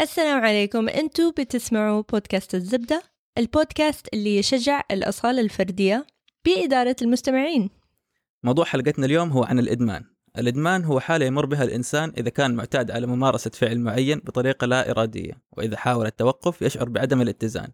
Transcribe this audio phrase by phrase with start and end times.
[0.00, 0.88] السلام عليكم.
[0.88, 3.02] أنتوا بتسمعوا بودكاست الزبدة
[3.38, 6.06] البودكاست اللي يشجع الأصالة الفردية
[6.44, 7.70] بإدارة المستمعين.
[8.42, 10.04] موضوع حلقتنا اليوم هو عن الإدمان.
[10.38, 14.90] الإدمان هو حالة يمر بها الإنسان إذا كان معتاد على ممارسة فعل معين بطريقة لا
[14.90, 17.68] إرادية وإذا حاول التوقف يشعر بعدم الاتزان.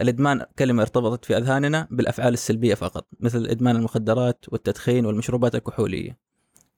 [0.00, 6.18] الإدمان كلمة ارتبطت في أذهاننا بالأفعال السلبية فقط مثل إدمان المخدرات والتدخين والمشروبات الكحولية.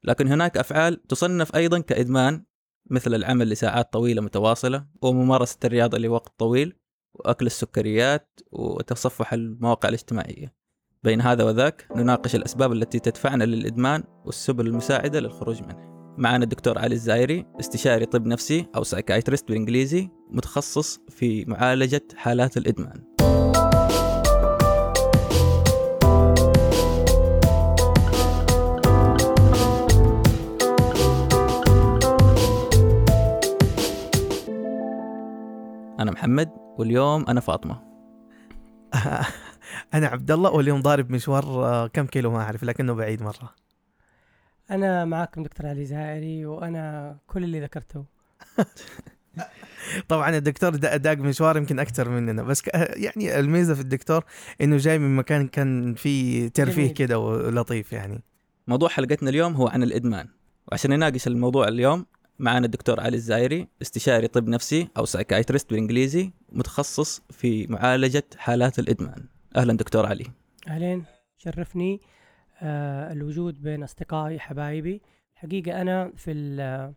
[0.04, 2.44] لكن هناك أفعال تصنف أيضا كإدمان
[2.90, 6.76] مثل العمل لساعات طويلة متواصلة وممارسة الرياضة لوقت طويل
[7.14, 10.54] وأكل السكريات وتصفح المواقع الاجتماعية.
[11.02, 15.94] بين هذا وذاك نناقش الأسباب التي تدفعنا للإدمان والسبل المساعدة للخروج منه.
[16.18, 23.13] معنا الدكتور علي الزايري استشاري طب نفسي أو psychiatrist بالإنجليزي متخصص في معالجة حالات الإدمان.
[36.04, 37.82] أنا محمد واليوم أنا فاطمة.
[39.94, 43.54] أنا عبد الله واليوم ضارب مشوار آه، كم كيلو ما أعرف لكنه بعيد مرة.
[44.70, 48.04] أنا معكم دكتور علي زائري وأنا كل اللي ذكرته.
[50.08, 54.24] طبعا الدكتور دا- داق مشوار يمكن أكثر مننا بس يعني الميزة في الدكتور
[54.60, 56.94] إنه جاي من مكان كان فيه ترفيه.
[56.94, 58.22] كده ولطيف يعني.
[58.68, 60.28] موضوع حلقتنا اليوم هو عن الإدمان
[60.68, 62.06] وعشان نناقش الموضوع اليوم
[62.38, 69.24] معنا الدكتور علي الزايري استشاري طب نفسي أو سايكايترست بالإنجليزي متخصص في معالجة حالات الإدمان.
[69.56, 70.26] أهلا دكتور علي.
[70.68, 71.04] أهلين
[71.38, 72.00] شرفني
[72.62, 75.00] آه الوجود بين أصدقائي حبايبي.
[75.34, 76.92] حقيقة أنا في ال-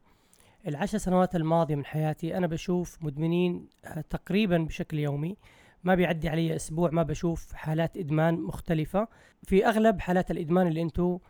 [0.68, 5.38] العشر سنوات الماضية من حياتي أنا بشوف مدمنين آه تقريبا بشكل يومي.
[5.84, 9.08] ما بيعدي علي أسبوع ما بشوف حالات إدمان مختلفة.
[9.44, 11.22] في أغلب حالات الإدمان اللي آه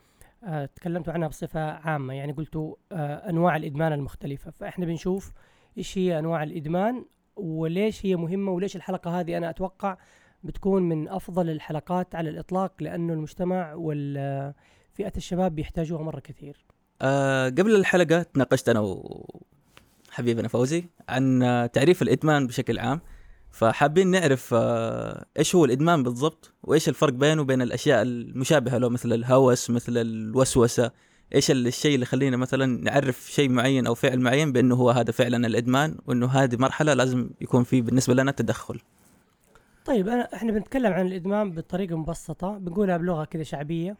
[0.75, 2.13] تكلمتوا عنها بصفة عامة.
[2.13, 4.51] يعني قلتوا آه أنواع الإدمان المختلفة.
[4.51, 5.31] فإحنا بنشوف
[5.77, 9.97] إيش هي أنواع الإدمان وليش هي مهمة وليش الحلقة هذه أنا أتوقع
[10.43, 16.65] بتكون من أفضل الحلقات على الإطلاق لأنه المجتمع وفئه الشباب بيحتاجوها مرة كثير.
[17.01, 23.01] أه قبل الحلقة تناقشت أنا وحبيبنا فوزي عن آه، تعريف الإدمان بشكل عام.
[23.51, 29.13] فحابين نعرف آه، إيش هو الإدمان بالضبط؟ وإيش الفرق بينه وبين الأشياء المشابهة له مثل
[29.13, 30.91] الهوس مثل الوسوسة؟
[31.35, 35.11] إيش ال- الشيء اللي يخلينا مثلا نعرف شيء معين أو فعل معين بأنه هو هذا
[35.11, 38.79] فعلا الإدمان وأنه هذه مرحلة لازم يكون في بالنسبة لنا تدخل.
[39.85, 43.97] طيب أنا إحنا بنتكلم عن الإدمان بطريقة مبسطة بنقولها بلغة كذا شعبية.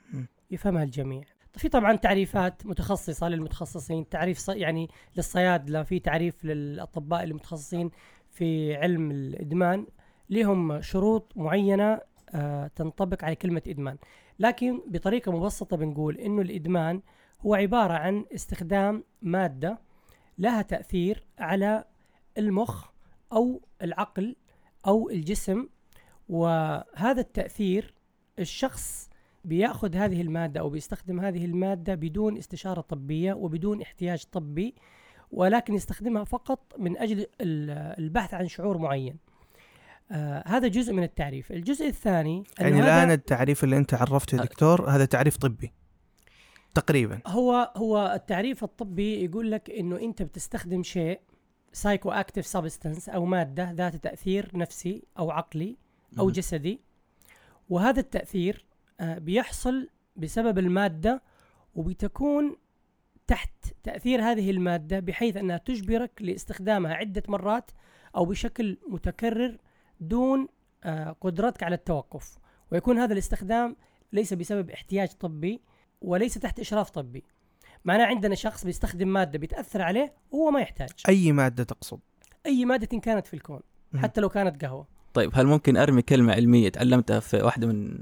[0.51, 1.23] يفهمها الجميع.
[1.57, 7.91] في طبعا تعريفات متخصصة للمتخصصين تعريف يعني للصيادله في تعريف للأطباء المتخصصين.
[8.37, 9.85] في علم الإدمان
[10.29, 11.99] لهم شروط معينة
[12.29, 13.97] آه تنطبق على كلمة إدمان.
[14.39, 17.01] لكن بطريقة مبسطة بنقول إنه الإدمان
[17.41, 19.79] هو عبارة عن استخدام مادة
[20.37, 21.83] لها تأثير على
[22.37, 22.85] المخ
[23.33, 24.35] أو العقل
[24.87, 25.67] أو الجسم
[26.29, 27.93] وهذا التأثير
[28.39, 29.09] الشخص
[29.45, 34.75] بيأخذ هذه المادة أو بيستخدم هذه المادة بدون استشارة طبية وبدون احتياج طبي
[35.31, 37.29] ولكن يستخدمها فقط من أجل ال-
[37.99, 39.17] البحث عن شعور معين.
[40.11, 44.89] آه هذا جزء من التعريف، الجزء الثاني يعني الآن التعريف اللي أنت عرفته يا دكتور
[44.89, 45.73] هذا تعريف طبي.
[46.75, 47.19] تقريبا.
[47.27, 51.19] هو هو التعريف الطبي يقول لك إنه أنت بتستخدم شيء
[51.73, 55.77] psychoactive substance أو مادة ذات تأثير نفسي أو عقلي
[56.19, 56.29] أو.
[56.29, 56.79] جسدي.
[57.69, 58.65] وهذا التأثير
[58.99, 61.21] آه، بيحصل بسبب المادة
[61.75, 62.55] وبتكون
[63.27, 63.51] تحت
[63.83, 67.71] تأثير هذه المادة بحيث أنها تجبرك لاستخدامها عدة مرات
[68.15, 69.57] أو بشكل متكرر
[69.99, 70.47] دون
[70.83, 72.37] آه، قدرتك على التوقف.
[72.71, 73.75] ويكون هذا الاستخدام
[74.13, 75.61] ليس بسبب احتياج طبي
[76.01, 77.23] وليس تحت إشراف طبي.
[77.85, 80.89] معناه عندنا شخص بيستخدم مادة بتاثر عليه وهو ما يحتاج.
[81.09, 81.99] أي مادة تقصد؟
[82.45, 83.59] أي مادة كانت في الكون.
[83.95, 84.87] حتى لو كانت قهوة.
[85.13, 87.99] طيب هل ممكن أرمي كلمة علمية تعلمتها في واحدة من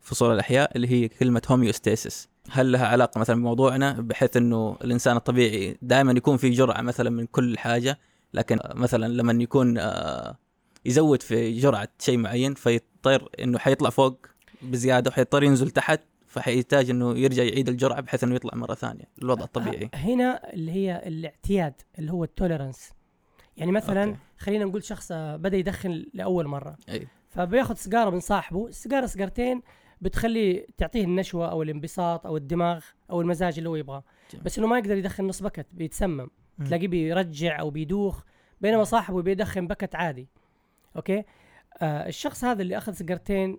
[0.00, 5.78] فصول الأحياء اللي هي كلمة هوميوستاسيس هل لها علاقة مثلا بموضوعنا بحيث أنه الإنسان الطبيعي
[5.82, 7.98] دائما يكون في جرعة مثلا من كل حاجة
[8.34, 10.36] لكن مثلا لما يكون آه،
[10.84, 14.26] يزود في جرعة شيء معين فيضطر أنه حيطلع فوق
[14.62, 19.44] بزيادة وحيضطر ينزل تحت فحيحتاج أنه يرجع يعيد الجرعة بحيث أنه يطلع مرة ثانية الوضع
[19.44, 22.90] الطبيعي هنا اللي هي الاعتياد اللي هو ال tolerance
[23.56, 24.18] يعني مثلا okay.
[24.38, 27.06] خلينا نقول شخص آه، بدأ يدخن لأول مرة أي.
[27.30, 29.62] فبياخذ سيجارة من صاحبه السيجاره سيجارتين
[30.00, 34.04] بتخليه تعطيه النشوة أو الانبساط أو الدماغ أو المزاج اللي هو يبغاه.
[34.44, 36.28] بس إنه ما يقدر يدخن نص packet بيتسمم.
[36.58, 36.66] مم.
[36.66, 38.22] تلاقيه بيرجع أو بيدوخ
[38.60, 40.28] بينما صاحبه بيدخن packet عادي.
[40.96, 41.24] okay؟
[41.78, 43.58] آه الشخص هذا اللي أخذ سيجارتين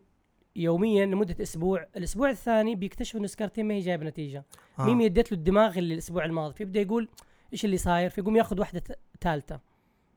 [0.55, 4.45] يوميا لمدة أسبوع الأسبوع الثاني بيكتشف إنه السيجارتين ما هي جايبة نتيجة.
[4.79, 4.85] آه.
[4.85, 7.09] ما اديت له الدماغ اللي الأسبوع الماضي فيبدأ يقول
[7.53, 8.83] إيش اللي صاير؟ فيقوم ياخذ واحدة
[9.21, 9.59] ثالثة.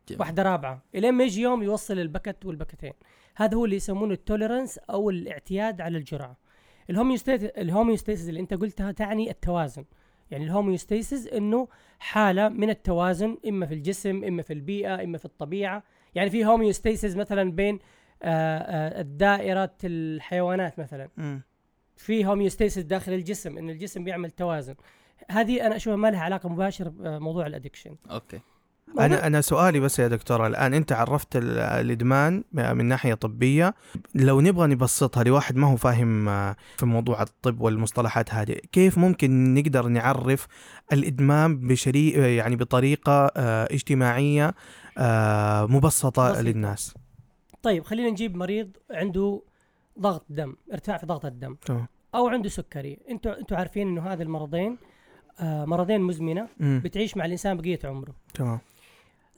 [0.09, 0.21] جميل.
[0.21, 0.83] واحدة رابعة.
[0.95, 2.93] إلين ما يجي يوم يوصل ال packet وال packet ين
[3.37, 6.37] هذا هو اللي يسمونه ال tolerance أو الاعتياد على الجرعة.
[7.59, 9.85] ال homeostasis اللي أنت قلتها تعني التوازن.
[10.31, 11.69] يعني ال homeostasis إنه
[11.99, 15.83] حالة من التوازن إما في الجسم إما في البيئة إما في الطبيعة.
[16.15, 17.79] يعني في homeostasis مثلا بين
[18.23, 21.09] آه، آه، الدائرة الحيوانات مثلا.
[21.17, 21.43] مم.
[21.97, 24.75] في homeostasis داخل الجسم إن الجسم بيعمل توازن.
[25.31, 28.41] هذه أنا أشوفها ما لها علاقة مباشره بموضوع ال addiction okay.
[28.99, 33.75] أنا أنا سؤالي بس يا دكتور الآن أنت عرفت ال- الإدمان من ناحية طبية.
[34.15, 39.55] لو نبغى نبسطها لواحد ما هو فاهم آه، في موضوع الطب والمصطلحات هذه كيف ممكن
[39.55, 40.47] نقدر نعرف
[40.93, 44.55] الإدمان بشري يعني بطريقة آه، اجتماعية
[44.99, 46.43] آه، مبسطة بسيطة.
[46.43, 46.95] للناس؟
[47.63, 49.43] طيب خلينا نجيب مريض عنده
[50.01, 51.57] ضغط دم ارتفاع في ضغط الدم.
[52.15, 52.99] أو عنده سكري.
[53.11, 54.79] أنتوا أنتوا عارفين إنه هذه المرضين
[55.43, 56.49] مرضين مزمنة.
[56.61, 58.15] بتعيش مع الإنسان بقية عمره.
[58.35, 58.59] تمام.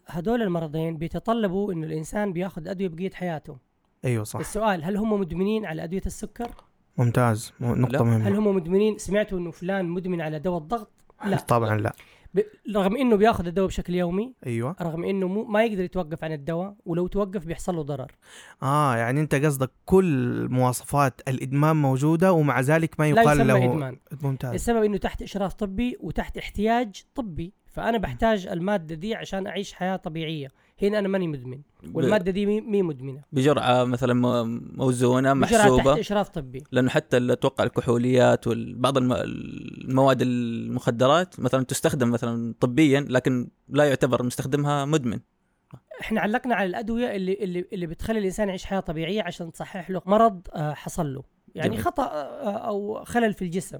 [0.08, 3.56] هدول المرضين بيتطلبوا انه الإنسان بياخذ أدوية بقية حياته.
[4.04, 4.40] أيوه صح.
[4.40, 6.50] السؤال هل هم مدمنين على أدوية السكر؟
[6.98, 7.52] ممتاز.
[7.60, 7.68] لا.
[7.68, 10.90] نقطة هل مهمه هم مدمنين؟ سمعتوا إنه فلان مدمن على دواء الضغط؟
[11.24, 11.36] لا.
[11.36, 11.92] طبعا لا.
[12.34, 12.40] ب...
[12.74, 14.76] رغم إنه بياخذ الدواء بشكل يومي أيوه.
[14.82, 15.44] رغم إنه مو...
[15.44, 18.12] ما يقدر يتوقف عن الدواء ولو توقف بيحصل له ضرر.
[18.62, 23.64] آه يعني أنت قصدك كل مواصفات الإدمان موجودة ومع ذلك ما لا يقال يسمى له
[23.64, 23.96] إدمان.
[24.22, 24.54] ممتاز.
[24.54, 27.52] السبب إنه تحت إشراف طبي وتحت احتياج طبي.
[27.76, 30.48] فأنا بحتاج المادة دي عشان أعيش حياة طبيعية.
[30.82, 31.60] هنا أنا ماني مدمن.
[31.94, 33.22] والمادة دي مي, مدمنة.
[33.32, 34.14] بجرعة مثلا
[34.76, 36.64] موزونة بجرعة تحت محسوبه إشراف طبي.
[36.72, 44.84] لأنه حتى أتوقع الكحوليات وبعض المواد المخدرات مثلا تستخدم مثلا طبيا لكن لا يعتبر مستخدمها
[44.84, 45.20] مدمن.
[46.00, 50.02] إحنا علقنا على الأدوية اللي اللي اللي بتخلي الإنسان يعيش حياة طبيعية عشان تصحح له
[50.06, 51.22] مرض آه، حصل له.
[51.54, 51.84] يعني جميل.
[51.84, 53.78] خطأ آه، أو خلل في الجسم.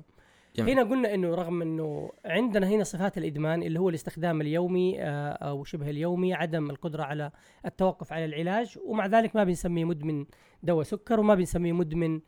[0.57, 0.79] جميل.
[0.79, 5.65] هنا قلنا إنه رغم إنه عندنا هنا صفات الإدمان اللي هو الاستخدام اليومي آه، أو
[5.65, 7.31] شبه اليومي عدم القدرة على
[7.67, 10.27] التوقف على العلاج ومع ذلك ما بنسميه مدمن
[10.63, 12.21] دواء سكر وما بنسميه مدمن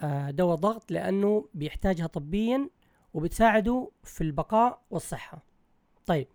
[0.00, 2.68] آه، دواء ضغط لأنه بيحتاجها طبيا
[3.14, 5.44] وبتساعده في البقاء والصحة.
[6.06, 6.26] طيب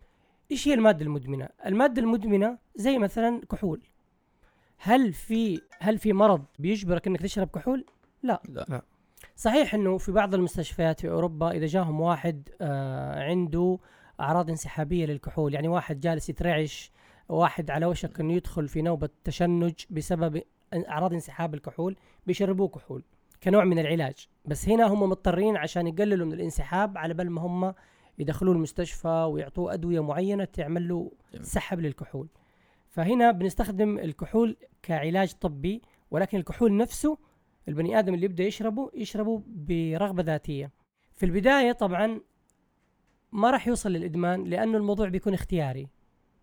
[0.51, 3.81] إيش هي المادة المدمنة؟ المادة المدمنة زي مثلا كحول.
[4.77, 7.85] هل في هل في مرض بيجبرك إنك تشرب كحول؟
[8.23, 8.41] لا.
[8.49, 8.81] لا.
[9.41, 13.79] صحيح إنه في بعض المستشفيات في أوروبا إذا جاهم واحد آه عنده
[14.19, 16.91] أعراض انسحابية للكحول يعني واحد جالس يترعش
[17.29, 20.41] واحد على وشك إنه يدخل في نوبة تشنج بسبب
[20.73, 21.95] أعراض انسحاب الكحول
[22.27, 23.03] بيشربوه كحول
[23.43, 27.73] كنوع من العلاج بس هنا هم مضطرين عشان يقللوا من الانسحاب على بال ما هم
[28.19, 31.11] يدخلوه المستشفى ويعطوه أدوية معينة تعمل له.
[31.41, 32.27] سحب للكحول
[32.89, 37.17] فهنا بنستخدم الكحول كعلاج طبي ولكن الكحول نفسه
[37.67, 40.71] البني آدم اللي يبدأ يشربه يشربه برغبة ذاتية.
[41.13, 42.21] في البداية طبعا
[43.31, 45.87] ما راح يوصل للإدمان لأنه الموضوع بيكون اختياري.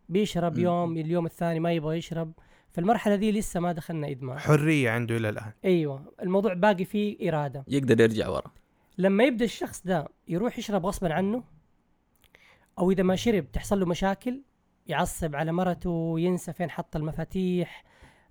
[0.09, 0.65] بيشرب مم.
[0.65, 2.33] يوم اليوم الثاني ما يبغى يشرب.
[2.71, 4.39] فالمرحله دي لسه ما دخلنا إدمان.
[4.39, 5.53] حرية عنده إلى الآن.
[5.65, 6.13] أيوه.
[6.23, 7.65] الموضوع باقي فيه إرادة.
[7.69, 8.53] يقدر يرجع ورا.
[8.99, 11.45] لما يبدأ الشخص ده يروح يشرب غصبا عنه
[12.79, 14.43] أو إذا ما شرب تحصل له مشاكل
[14.87, 17.85] يعصب على مرته ينسى فين حط المفاتيح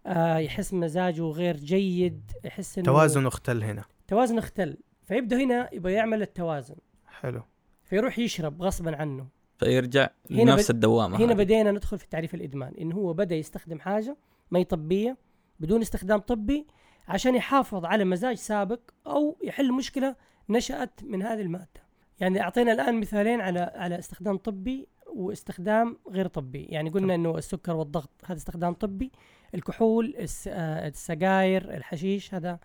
[0.08, 3.86] آه يحس مزاجه غير جيد يحس إنه توازن اختل هنا.
[4.08, 6.76] توازن اختل فيبدأ هنا يبغى يعمل التوازن.
[7.06, 7.42] حلو.
[7.84, 9.28] فيروح يشرب غصبا عنه.
[9.58, 11.34] فيرجع هنا لنفس الدوامة هنا.
[11.34, 12.74] بدينا ندخل في تعريف الإدمان.
[12.82, 14.18] انه هو بدأ يستخدم حاجة
[14.52, 15.18] ما هي طبيه
[15.60, 16.68] بدون استخدام طبي
[17.08, 20.16] عشان يحافظ على مزاج سابق أو يحل مشكلة
[20.50, 21.88] نشأت من هذه المادة.
[22.20, 26.64] يعني أعطينا الآن مثالين على على استخدام طبي واستخدام غير طبي.
[26.64, 29.12] يعني قلنا إنه السكر والضغط هذا استخدام طبي
[29.56, 32.60] الكحول الس- آه، السجاير الحشيش هذا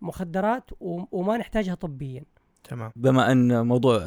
[0.00, 2.24] مخدرات و- وما نحتاجها طبيا.
[2.64, 2.92] تمام.
[2.96, 4.04] بما أن موضوع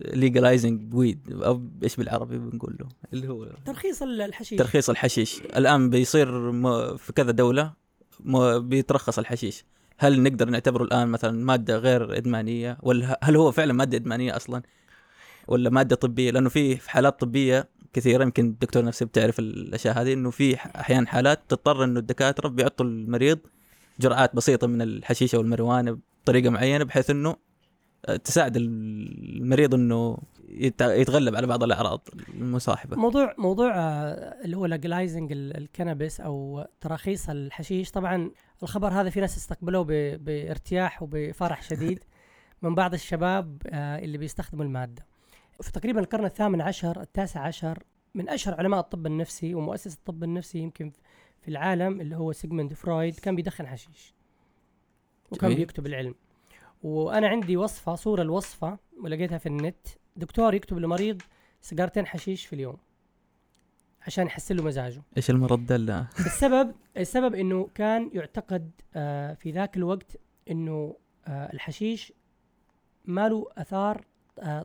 [0.00, 4.58] ليجلايزنج ويد أو إيش بالعربي بنقول له؟ اللي هو ترخيص ال- الحشيش.
[4.58, 5.40] ترخيص الحشيش.
[5.40, 7.72] الآن بيصير م- في كذا دولة
[8.20, 9.64] م- بيترخص الحشيش.
[9.98, 14.62] هل نقدر نعتبره الآن مثلا مادة غير إدمانية؟ ولا هل هو فعلا مادة إدمانية أصلا؟
[15.52, 20.30] ولا مادة طبية؟ لأنه في حالات طبية كثيرة يمكن الدكتور نفسه بتعرف الأشياء هذه إنه
[20.30, 23.38] في أحيانا حالات تضطر إنه الدكاترة بيعطوا المريض
[24.00, 27.36] جرعات بسيطة من الحشيشة والمروانة بطريقة معينة بحيث إنه
[28.24, 30.18] تساعد المريض إنه
[30.48, 32.96] يت- يتغلب على بعض الأعراض المصاحبة.
[32.96, 38.30] موضوع موضوع آه، اللي هو لجلايزنج الكنبس أو تراخيص الحشيش طبعا
[38.62, 39.84] الخبر هذا في ناس استقبلوه
[40.16, 41.98] بارتياح وبفرح شديد
[42.62, 45.06] من بعض الشباب آه، اللي بيستخدموا المادة.
[45.62, 47.82] في تقريبا القرن الثامن عشر التاسع عشر
[48.14, 50.92] من أشهر علماء الطب النفسي ومؤسس الطب النفسي يمكن
[51.40, 54.14] في العالم اللي هو سيجموند فرويد كان بيدخن حشيش.
[55.30, 55.54] وكان.
[55.54, 56.14] بيكتب العلم.
[56.82, 59.86] وأنا عندي وصفة صورة الوصفة ولقيتها في النت.
[60.16, 61.22] دكتور يكتب لمريض
[61.60, 62.76] سيجارتين حشيش في اليوم
[64.06, 65.02] عشان يحسن له مزاجه.
[65.16, 70.16] إيش المرض ده السبب السبب إنه كان يعتقد آه، في ذاك الوقت
[70.50, 72.12] إنه آه، الحشيش
[73.04, 74.04] ما له أثار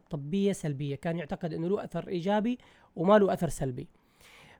[0.10, 0.96] طبية سلبية.
[0.96, 2.58] كان يعتقد إنه له أثر إيجابي
[2.96, 3.88] وما له أثر سلبي.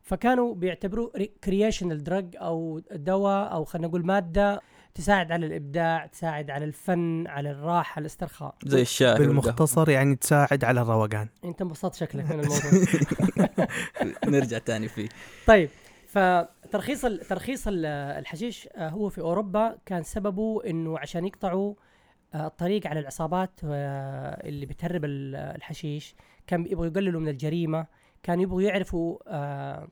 [0.02, 1.12] فكانوا بيعتبروه
[1.44, 4.62] recreational drug أو دواء أو خلينا نقول مادة
[4.96, 8.56] تساعد على الإبداع تساعد على الفن على الراحة الاسترخاء.
[8.66, 9.18] زي الشاي.
[9.18, 11.28] بالمختصر يعني تساعد على الروقان.
[11.46, 13.68] أنت انبسطت شكلك من الموضوع.
[14.40, 15.10] نرجع تاني فيه.
[15.48, 15.70] طيب
[16.08, 17.86] فترخيص ترخيص ال-
[18.20, 21.76] الحشيش آه، هو في أوروبا كان سببه إنه عشان يقطعوا آه،
[22.36, 26.16] الطريق على العصابات آه، اللي بتهرب ال- الحشيش
[26.48, 27.86] كان يبغوا يقللوا من الجريمة
[28.24, 29.88] كان يبغوا يعرفوا آه،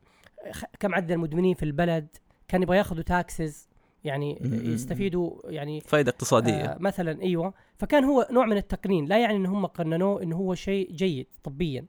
[0.79, 2.07] كم عدد المدمنين في البلد
[2.47, 3.67] كان يبغى ياخذوا taxes
[4.03, 6.53] يعني يستفيدوا يعني فائده اقتصادية.
[6.65, 7.53] آه مثلا أيوه.
[7.77, 11.85] فكان هو نوع من التقنين لا يعني إن هم قننوه إنه هو شيء جيد طبيا.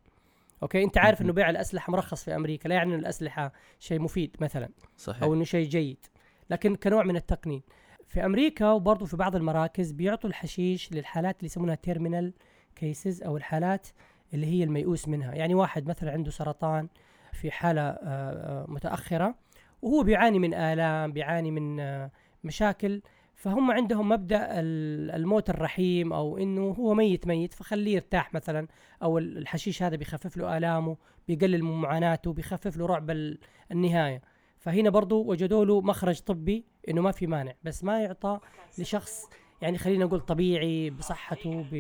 [0.63, 4.37] okay؟ أنت عارف إنه بيع الأسلحة مرخص في أمريكا لا يعني انه الأسلحة شيء مفيد
[4.41, 5.23] مثلا صحيح.
[5.23, 6.07] أو إنه شيء جيد.
[6.51, 7.63] لكن كنوع من التقنين.
[8.07, 12.33] في أمريكا وبرضه في بعض المراكز بيعطوا الحشيش للحالات اللي يسمونها terminal
[12.77, 13.87] كيسز أو الحالات
[14.35, 15.35] اللي هي الميؤوس منها.
[15.35, 16.89] يعني واحد مثلا عنده سرطان
[17.33, 19.35] في حالة آه، آه، متأخرة
[19.83, 22.11] وهو بيعاني من آلام بيعاني من آه،
[22.45, 23.03] مشاكل
[23.35, 28.67] فهم عندهم مبدأ ال- الموت الرحيم أو إنه هو ميت ميت فخليه يرتاح مثلا
[29.03, 30.97] أو ال- الحشيش هذا بيخفف له آلامه
[31.29, 33.39] بيقلل من معاناته بيخفف له رعب ال-
[33.73, 34.23] النهاية.
[34.59, 38.39] فهنا برضو وجدوا له مخرج طبي إنه ما في مانع بس ما يعطى
[38.79, 39.29] لشخص
[39.63, 41.77] يعني خلينا نقول طبيعي بصحته ب...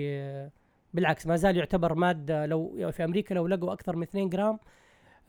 [0.94, 4.58] بالعكس ما زال يعتبر مادة لو في أمريكا لو لقوا أكثر من 2 جرام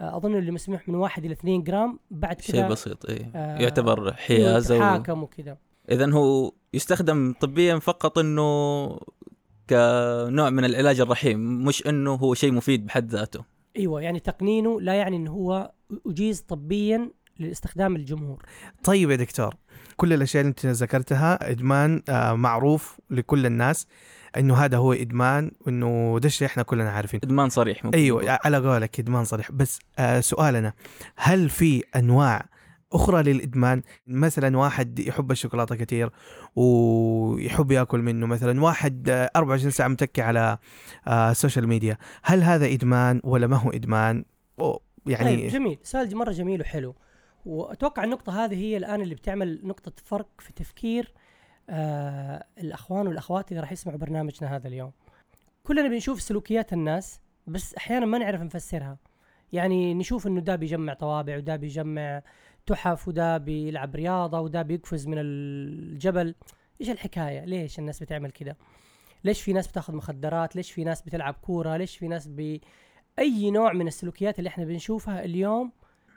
[0.02, 3.58] آه، أظن اللي مسموح من 1 إلى 2 جرام بعد شيء كذا بسيط إيه آه،
[3.62, 4.82] يعتبر حيازه و...
[4.82, 5.58] حاكم وكذا.
[5.92, 8.88] اذا هو يستخدم طبيا فقط إنه
[9.70, 13.44] كنوع من العلاج الرحيم مش إنه هو شيء مفيد بحد ذاته.
[13.78, 15.72] أيوه يعني تقنينه لا يعني إنه هو
[16.08, 18.44] أجيز طبيا لاستخدام الجمهور.
[18.84, 19.56] طيب يا دكتور
[19.98, 23.88] كل الأشياء اللي أنت ذكرتها إدمان آه معروف لكل الناس
[24.38, 28.40] إنه هذا هو إدمان وإنه ده الشيء إحنا كلنا عارفين إدمان صريح ممكن أيوه.
[28.46, 29.52] على قولك إدمان صريح.
[29.52, 30.74] بس آه سؤالنا
[31.16, 32.46] هل في أنواع
[32.94, 36.10] أخرى للإدمان؟ مثلا واحد يحب الشوكولاتة كثير
[36.56, 40.58] ويحب يأكل منه مثلا واحد آه، 24 ساعة متكي على
[41.08, 44.26] آه السوشيال ميديا هل هذا إدمان ولا ما هو إدمان؟
[44.60, 45.78] أو طيب يعني جميل.
[45.84, 46.96] سؤال مرة جميل وحلو.
[47.48, 51.14] وأتوقع النقطة هذه هي الآن اللي بتعمل نقطة فرق في تفكير
[51.70, 54.92] آه الأخوان والأخوات اللي راح يسمعوا برنامجنا هذا اليوم.
[55.64, 58.98] كلنا بنشوف سلوكيات الناس بس أحيانا ما نعرف نفسرها.
[59.54, 62.22] يعني نشوف إنه ده بيجمع طوابع وده بيجمع
[62.66, 66.36] تحف وده بيلعب رياضة وده بيقفز من الجبل.
[66.82, 68.58] إيش الحكاية؟ ليش الناس بتعمل كده؟
[69.24, 72.62] ليش في ناس بتاخذ مخدرات؟ ليش في ناس بتلعب كورة؟ ليش في ناس بي
[73.20, 75.72] أي نوع من السلوكيات اللي إحنا بنشوفها اليوم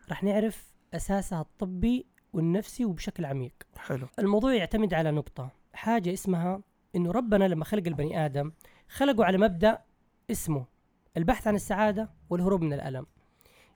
[0.08, 3.52] راح نعرف أساسها الطبي والنفسي وبشكل عميق.
[3.78, 4.09] حلو.
[4.18, 5.50] الموضوع يعتمد على نقطة.
[5.75, 6.61] حاجة اسمها
[6.97, 8.52] إنه ربنا لما خلق البني آدم
[8.88, 9.78] خلقه على مبدأ
[10.30, 10.64] اسمه
[11.16, 13.06] البحث عن السعادة والهروب من الألم.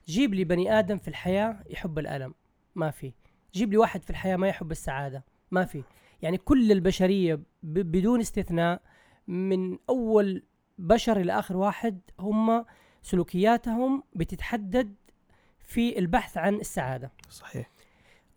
[0.07, 2.35] جيب لي بني آدم في الحياة يحب الألم.
[2.75, 3.13] ما في.
[3.55, 5.25] جيب لي واحد في الحياة ما يحب السعادة.
[5.51, 5.83] ما في.
[6.23, 8.83] يعني كل البشرية ب- بدون استثناء
[9.29, 10.43] من أول
[10.79, 12.65] بشر إلى آخر واحد هم
[13.03, 14.95] سلوكياتهم بتتحدد
[15.65, 17.13] في البحث عن السعادة.
[17.31, 17.71] صحيح.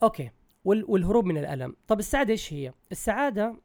[0.04, 0.30] أوكي.
[0.66, 1.76] وال- والهروب من الألم.
[1.88, 3.56] طب السعادة إيش هي؟ السعادة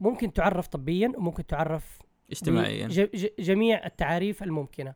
[0.00, 1.98] ممكن تعرف طبيا وممكن تعرف
[2.30, 2.86] اجتماعيا.
[2.88, 4.94] ج- ج- جميع التعاريف الممكنة.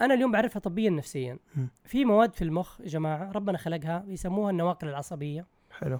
[0.00, 1.38] أنا اليوم بعرفها طبيا نفسيا.
[1.56, 1.68] مم.
[1.84, 5.46] في مواد في المخ يا جماعة ربنا خلقها يسموها النواقل العصبية.
[5.70, 5.98] حلو.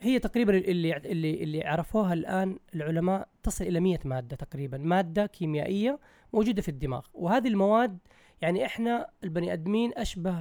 [0.00, 4.78] هي تقريبا اللي اللي اللي عرفوها الآن العلماء تصل إلى 100 مادة تقريبا.
[4.78, 5.98] مادة كيميائية
[6.32, 7.06] موجودة في الدماغ.
[7.14, 7.98] وهذه المواد
[8.40, 10.40] يعني إحنا البني آدمين أشبه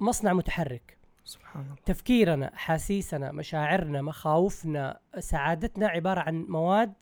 [0.00, 0.98] بمصنع متحرك.
[1.24, 1.74] سبحان الله.
[1.86, 6.94] تفكيرنا حاسيسنا مشاعرنا مخاوفنا سعادتنا عبارة عن مواد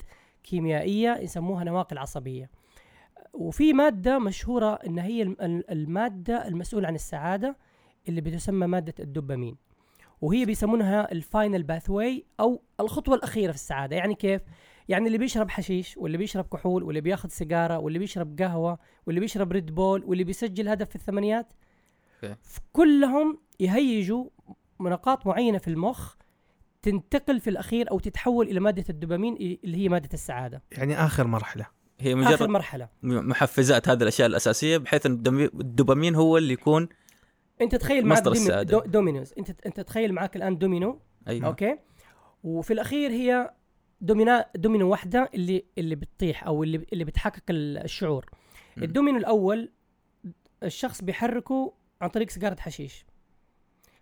[0.42, 2.50] كيميائية يسموها نواقل عصبية.
[3.33, 7.56] وفي مادة مشهورة إن هي الم- ال- المادة المسؤولة عن السعادة
[8.09, 9.56] اللي بتسمى مادة الدوبامين.
[10.21, 13.97] وهي بيسمونها ال final pathway أو الخطوة الأخيرة في السعادة.
[13.97, 14.42] يعني كيف؟
[14.88, 19.53] يعني اللي بيشرب حشيش واللي بيشرب كحول واللي بياخذ سيجارة واللي بيشرب قهوة واللي بيشرب
[19.53, 21.47] ريد بول واللي بيسجل هدف في الثمانيات
[22.25, 22.37] okay.
[22.73, 24.25] كلهم يهيجوا
[24.81, 26.14] نقاط معينة في المخ
[26.83, 30.62] تنتقل في الأخير أو تتحول إلى مادة الدوبامين اللي هي مادة السعادة.
[30.73, 31.67] يعني آخر مرحلة.
[32.00, 32.88] هي آخر مجرد مرحلة.
[33.03, 36.88] محفزات هذه الأشياء الأساسية بحيث الدوبامين هو اللي يكون
[37.61, 38.23] أنت تخيل معك
[38.87, 39.35] dominoes.
[39.38, 41.47] انت أنت تخيل معك الآن دومينو أيوه.
[41.47, 41.78] okay؟
[42.43, 43.50] وفي الأخير هي
[44.04, 48.30] دومينو دومينو واحدة اللي اللي بتطيح أو اللي اللي بتحقق ال- الشعور.
[48.76, 48.82] م.
[48.82, 49.73] الدومينو الأول
[50.62, 53.06] الشخص بيحركه عن طريق سيجارة حشيش.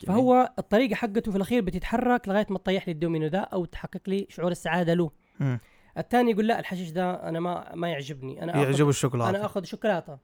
[0.06, 4.26] فهو الطريقة حقته في الأخير بتتحرك لغاية ما تطيح لي الدومينو ده أو تحقق لي
[4.30, 5.10] شعور السعادة له.
[5.40, 5.60] مم.
[5.98, 8.42] الثاني يقول لا الحشيش ده أنا ما ما يعجبني.
[8.42, 9.30] أنا يعجبه الشوكولاتة.
[9.30, 10.18] أنا آخذ شوكولاتة.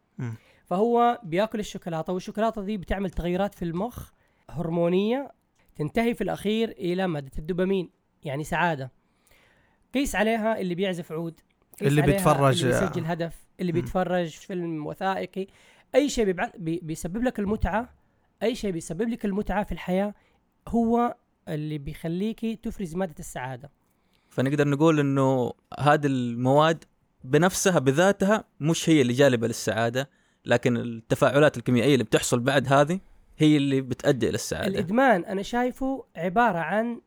[0.64, 4.10] فهو بياكل الشوكولاتة والشوكولاتة دي بتعمل تغيرات في المخ
[4.50, 5.32] هرمونية
[5.76, 7.90] تنتهي في الأخير إلى مادة الدوبامين
[8.22, 8.92] يعني سعادة.
[9.94, 11.40] قيس عليها اللي بيعزف عود
[11.82, 13.72] اللي بيتفرج- اللي بيسجل هدف اللي.
[13.72, 15.46] بيتفرج فيلم وثائقي
[15.94, 16.50] أي شيء بيبع...
[16.58, 16.80] بي...
[16.82, 17.94] بيسبب لك المتعة
[18.42, 20.14] أي شيء بيسبب لك المتعة في الحياة
[20.68, 21.14] هو
[21.48, 23.70] اللي بيخليكي تفرز مادة السعادة.
[24.28, 26.84] فنقدر نقول إنه هذه المواد
[27.24, 30.10] بنفسها بذاتها مش هي اللي جالبة للسعادة
[30.44, 33.00] لكن التفاعلات الكيميائية اللي بتحصل بعد هذه
[33.38, 34.66] هي اللي بتؤدي إلى السعادة.
[34.66, 37.00] الإدمان أنا شايفه عبارة عن آه،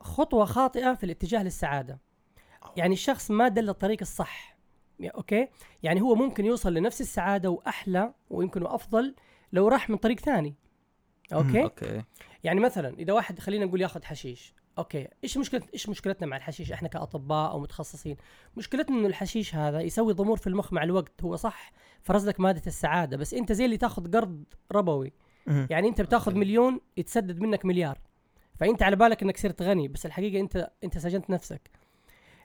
[0.00, 1.98] خطوة خاطئة في الاتجاه للسعادة.
[2.76, 4.56] يعني الشخص ما دل الطريق الصح.
[5.02, 5.48] okay؟
[5.82, 9.14] يعني هو ممكن يوصل لنفس السعادة وأحلى ويمكن افضل
[9.52, 10.54] لو راح من طريق ثاني.
[11.32, 12.02] okay؟ okay.
[12.44, 14.54] يعني مثلا إذا واحد خلينا نقول ياخذ حشيش.
[14.78, 18.16] أوكي إيش مشكلة إيش مشكلتنا مع الحشيش إحنا كأطباء أو متخصصين؟
[18.56, 21.22] مشكلتنا إنه الحشيش هذا يسوي ضمور في المخ مع الوقت.
[21.22, 25.12] هو صح فرز لك مادة السعادة بس أنت زي اللي تاخذ قرض ربوي.
[25.46, 26.34] يعني أنت بتاخذ.
[26.34, 27.98] مليون يتسدد منك مليار.
[28.54, 31.70] فانت على بالك انك صرت غني بس الحقيقة انت انت سجنت نفسك.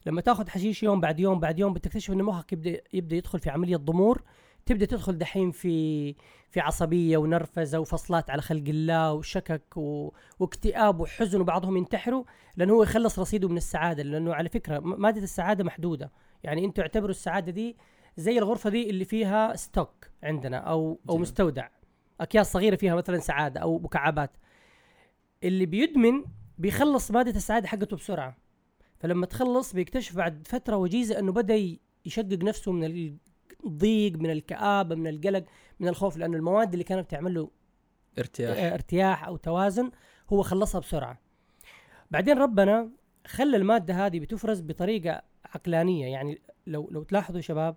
[0.05, 3.49] لما تاخذ حشيش يوم بعد يوم بعد يوم بتكتشف ان مخك يبدأ يبدأ يدخل في
[3.49, 4.23] عملية ضمور
[4.65, 6.15] تبدأ تدخل دحين في
[6.49, 10.11] في عصبية ونرفزة وفصلات على خلق الله وشكك و...
[10.39, 12.23] واكتئاب وحزن وبعضهم ينتحروا
[12.57, 14.03] لأنه هو يخلص رصيده من السعادة.
[14.03, 16.11] لأنه على فكرة مادة السعادة محدودة.
[16.43, 17.77] يعني أنتوا اعتبروا السعادة دي
[18.17, 21.21] زي الغرفة دي اللي فيها ستوك عندنا أو أو جميل.
[21.21, 21.67] مستودع.
[22.21, 24.31] أكياس صغيرة فيها مثلا سعادة أو مكعبات.
[25.43, 26.24] اللي بيدمن
[26.58, 28.38] بيخلص مادة السعادة حقته بسرعة.
[29.00, 33.17] فلما تخلص بيكتشف بعد فترة وجيزة إنه بدأ يشقق نفسه من
[33.65, 35.46] الضيق من الكآبة من القلق
[35.79, 37.50] من الخوف لأنه المواد اللي كانت بتعمل له
[38.19, 38.58] ارتياح.
[38.58, 39.91] آه، ارتياح أو توازن
[40.34, 41.19] هو خلصها بسرعة.
[42.12, 42.90] بعدين ربنا
[43.27, 46.07] خلى المادة هذه بتفرز بطريقة عقلانية.
[46.07, 47.75] يعني لو لو تلاحظوا شباب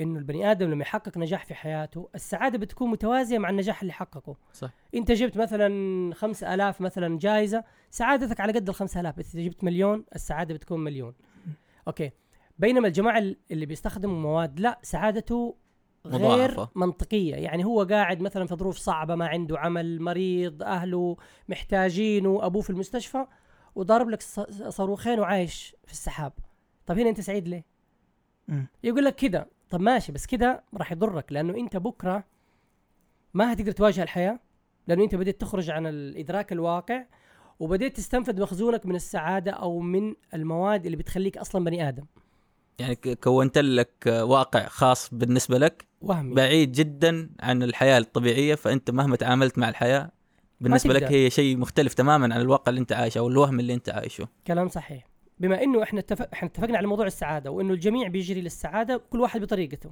[0.00, 4.36] إنه البني آدم لما يحقق نجاح في حياته السعادة بتكون متوازية مع النجاح اللي حققه.
[4.52, 4.70] صح.
[4.94, 8.68] إنت جبت مثلا خمسة ألاف مثلا جائزه سعادتك على قد
[9.00, 9.18] ألاف.
[9.18, 11.14] بس إذا جبت مليون السعادة بتكون مليون.
[11.88, 12.10] أوكي.
[12.58, 13.18] بينما الجماعة
[13.50, 15.56] اللي بيستخدموا مواد لا سعادته
[16.06, 16.68] غير مضاعفة.
[16.74, 17.34] منطقية.
[17.34, 21.16] يعني هو قاعد مثلا في ظروف صعبة ما عنده عمل مريض أهله
[21.48, 23.26] محتاجينه أبوه في المستشفى
[23.74, 26.32] وضارب لك ص- صاروخين وعايش في السحاب.
[26.86, 27.64] طب هنا أنت سعيد ليه؟
[28.48, 28.66] مم.
[28.84, 29.55] يقول لك كده.
[29.70, 32.24] طب ماشي بس كده راح يضرك لأنه أنت بكرة
[33.34, 34.40] ما هتقدر تواجه الحياة
[34.86, 37.04] لأنه أنت بديت تخرج عن الإدراك الواقع
[37.60, 42.04] وبديت تستنفذ مخزونك من السعادة أو من المواد اللي بتخليك أصلا بني آدم.
[42.78, 46.34] يعني كونت لك واقع خاص بالنسبة لك وهمي.
[46.34, 50.10] بعيد جدا عن الحياة الطبيعية فأنت مهما تعاملت مع الحياة
[50.60, 51.02] بالنسبة لك.
[51.02, 54.28] هي شيء مختلف تماما عن الواقع اللي أنت عايشه أو الوهم اللي أنت عايشه.
[54.46, 55.06] كلام صحيح.
[55.38, 59.40] بما إنه إحنا اتفق إحنا اتفقنا على موضوع السعادة وإنه الجميع بيجري للسعادة كل واحد
[59.40, 59.90] بطريقته.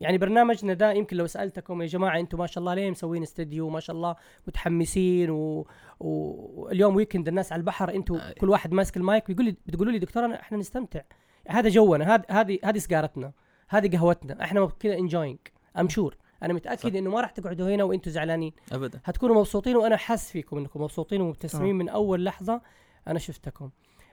[0.00, 3.68] يعني برنامجنا ده يمكن لو سألتكم يا جماعة أنتم ما شاء الله ليه مسوين استديو؟
[3.68, 5.66] ما شاء الله متحمسين و...
[6.00, 8.32] واليوم weekend الناس على البحر أنتم آه.
[8.32, 11.00] كل واحد ماسك المايك بيقول لي بتقولوا لي دكتور أنا إحنا نستمتع.
[11.48, 13.32] هذا جونا هذه هذه هذه سجارتنا
[13.68, 15.38] هذه قهوتنا إحنا كذا enjoying
[15.78, 16.96] I'm sure أنا متأكد صح.
[16.96, 18.52] إنه ما راح تقعدوا هنا وأنتم زعلانين.
[18.72, 19.00] ابدا.
[19.04, 22.60] هتكونوا مبسوطين وأنا حاس فيكم إنكم مبسوطين ومبتسمين من أول لحظة
[23.08, 23.70] أنا شفتكم.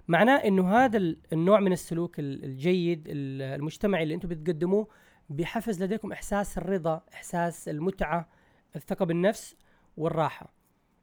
[0.07, 4.87] معناه إنه هذا ال- النوع من السلوك ال- الجيد ال- المجتمعي اللي أنتم بتقدموه
[5.29, 8.29] بيحفز لديكم إحساس الرضا إحساس المتعة
[8.75, 9.55] الثقة بالنفس
[9.97, 10.53] والراحة.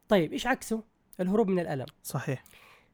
[0.09, 0.83] طيب إيش عكسه؟
[1.21, 1.87] الهروب من الألم.
[2.03, 2.45] صحيح.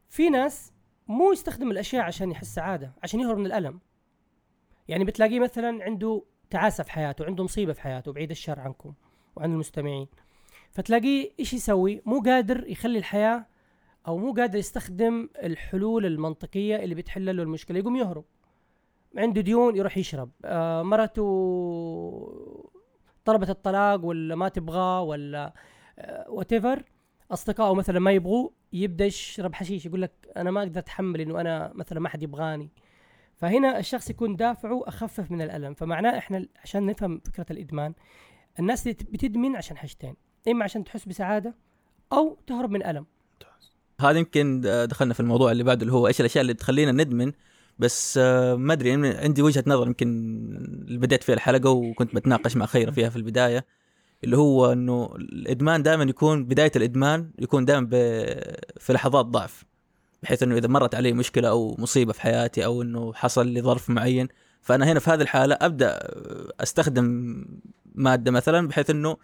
[0.08, 0.72] في ناس
[1.08, 3.80] مو يستخدم الأشياء عشان يحس سعاده عشان يهرب من الألم.
[4.88, 8.94] يعني بتلاقيه مثلا عنده تعاسة في حياته عنده مصيبة في حياته بعيد الشر عنكم
[9.36, 10.06] وعن المستمعين.
[10.70, 13.46] فتلاقيه إيش يسوي؟ مو قادر يخلي الحياة
[14.06, 17.78] أو مو قادر يستخدم الحلول المنطقية اللي بتحل له المشكلة.
[17.78, 18.24] يقوم يهرب.
[19.16, 20.30] عنده ديون يروح يشرب.
[20.44, 21.24] آه مرته
[23.24, 25.54] طلبت الطلاق ولا ما تبغاه ولا
[26.28, 26.84] whatever
[27.30, 29.86] أصدقائه مثلا ما يبغوه يبدأ يشرب حشيش.
[29.86, 32.70] يقول لك أنا ما أقدر أتحمل إنه أنا مثلا ما حد يبغاني.
[33.36, 35.74] فهنا الشخص يكون دافعه أخفف من الألم.
[35.74, 37.94] فمعناه إحنا عشان نفهم فكرة الإدمان
[38.58, 40.16] الناس اللي بتدمن عشان حاجتين.
[40.48, 41.54] إما عشان تحس بسعادة
[42.12, 43.06] أو تهرب من ألم.
[44.00, 47.32] هذا يمكن دخلنا في الموضوع اللي بعده اللي هو إيش الأشياء اللي تخلينا ندمن.
[47.78, 50.08] بس آه، ما أدري يعني عندي وجهة نظر يمكن
[50.88, 53.66] اللي بديت فيها الحلقة وكنت بتناقش مع خيرة فيها في البداية
[54.24, 57.88] اللي هو إنه الإدمان دائما يكون بداية الإدمان يكون دائما
[58.80, 59.64] في لحظات ضعف
[60.22, 63.90] بحيث إنه إذا مرت علي مشكلة أو مصيبة في حياتي أو إنه حصل لي ظرف
[63.90, 64.28] معين
[64.62, 65.98] فأنا هنا في هذه الحالة أبدأ
[66.60, 67.44] أستخدم
[67.94, 69.16] مادة مثلا بحيث إنه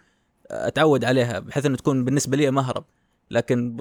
[0.51, 2.85] أتعود عليها بحيث إنه تكون بالنسبة لي مهرب.
[3.31, 3.77] لكن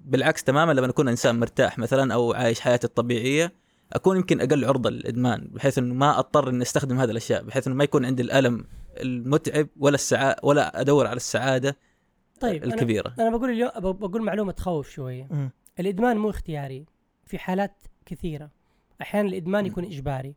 [0.00, 3.52] بالعكس تماما لما أكون إنسان مرتاح مثلا أو عايش حياتي الطبيعية
[3.92, 7.76] أكون يمكن أقل عرضة للإدمان بحيث إنه ما أضطر إني أستخدم هذه الأشياء بحيث إنه
[7.76, 8.64] ما يكون عندي الألم
[9.00, 11.76] المتعب ولا السعاده ولا أدور على السعادة
[12.40, 15.50] طيب أنا, الكبيرة أنا بقول اليوم بقول معلومة تخوف شوية.
[15.80, 16.86] الإدمان مو اختياري
[17.24, 18.50] في حالات كثيرة
[19.02, 19.66] أحيانا الإدمان م.
[19.66, 20.34] يكون إجباري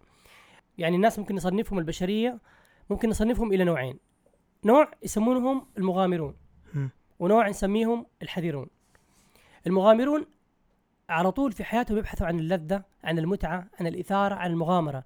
[0.78, 2.40] يعني الناس ممكن نصنفهم البشرية
[2.90, 4.00] ممكن نصنفهم إلى نوعين
[4.66, 6.36] نوع يسمونهم المغامرون.
[7.20, 8.68] ونوع نسميهم الحذرون.
[9.68, 10.26] المغامرون
[11.10, 15.04] على طول في حياتهم يبحثوا عن اللذة عن المتعة عن الإثارة عن المغامرة.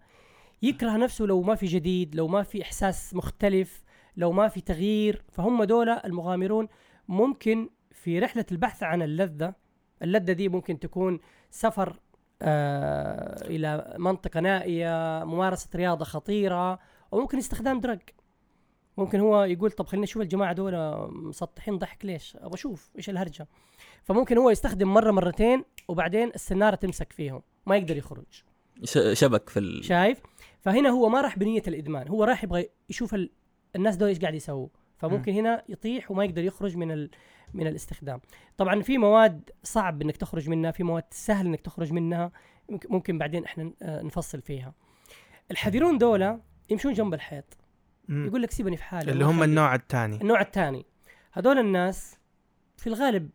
[0.61, 3.83] يكره نفسه لو ما في جديد لو ما في إحساس مختلف
[4.17, 5.23] لو ما في تغيير.
[5.31, 6.67] فهم دول المغامرون
[7.07, 9.53] ممكن في رحلة البحث عن اللذة
[10.01, 11.19] اللذة دي ممكن تكون
[11.51, 11.99] سفر
[12.41, 16.79] آه إلى منطقة نائية ممارسة رياضة خطيرة
[17.11, 17.99] وممكن استخدام درج
[18.99, 20.73] ممكن هو يقول طب خلينا نشوف الجماعة دول
[21.12, 23.47] مسطحين ضحك ليش؟ أبغى أشوف إيش الهرجة.
[24.03, 28.43] فممكن هو يستخدم مرة مرتين وبعدين السنارة تمسك فيهم ما يقدر يخرج.
[29.13, 29.85] شبك في ال...
[29.85, 30.21] شايف؟
[30.62, 33.29] فهنا هو ما راح بنية الإدمان هو راح يبغى يشوف ال...
[33.75, 34.67] الناس دول إيش قاعد يسووا.
[34.97, 37.09] فممكن هنا يطيح وما يقدر يخرج من ال...
[37.53, 38.21] من الاستخدام.
[38.57, 42.31] طبعا في مواد صعب إنك تخرج منها في مواد سهل إنك تخرج منها
[42.89, 44.73] ممكن- بعدين إحنا آه، نفصل فيها.
[45.51, 47.57] الحذرون دولة يمشون جنب الحيط.
[48.09, 49.43] يقول لك سيبني في حالي اللي هم.
[49.43, 50.21] النوع الثاني.
[50.21, 50.85] النوع الثاني.
[51.31, 52.17] هذول الناس
[52.77, 53.29] في الغالب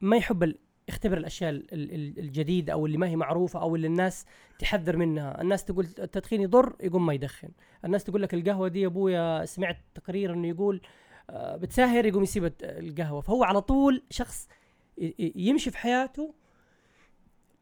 [0.00, 0.54] ما يحب
[0.88, 4.26] يختبر الأشياء ال- ال- الجديدة أو اللي ما هي معروفة أو اللي الناس
[4.58, 7.48] تحذر منها، الناس تقول التدخين يضر يقوم ما يدخن،
[7.84, 10.80] الناس تقول لك القهوة دي يا أبويا سمعت تقرير إنه يقول
[11.30, 14.48] آه، بتساهر يقوم يسيب القهوة، فهو على طول شخص
[15.18, 16.34] يمشي في حياته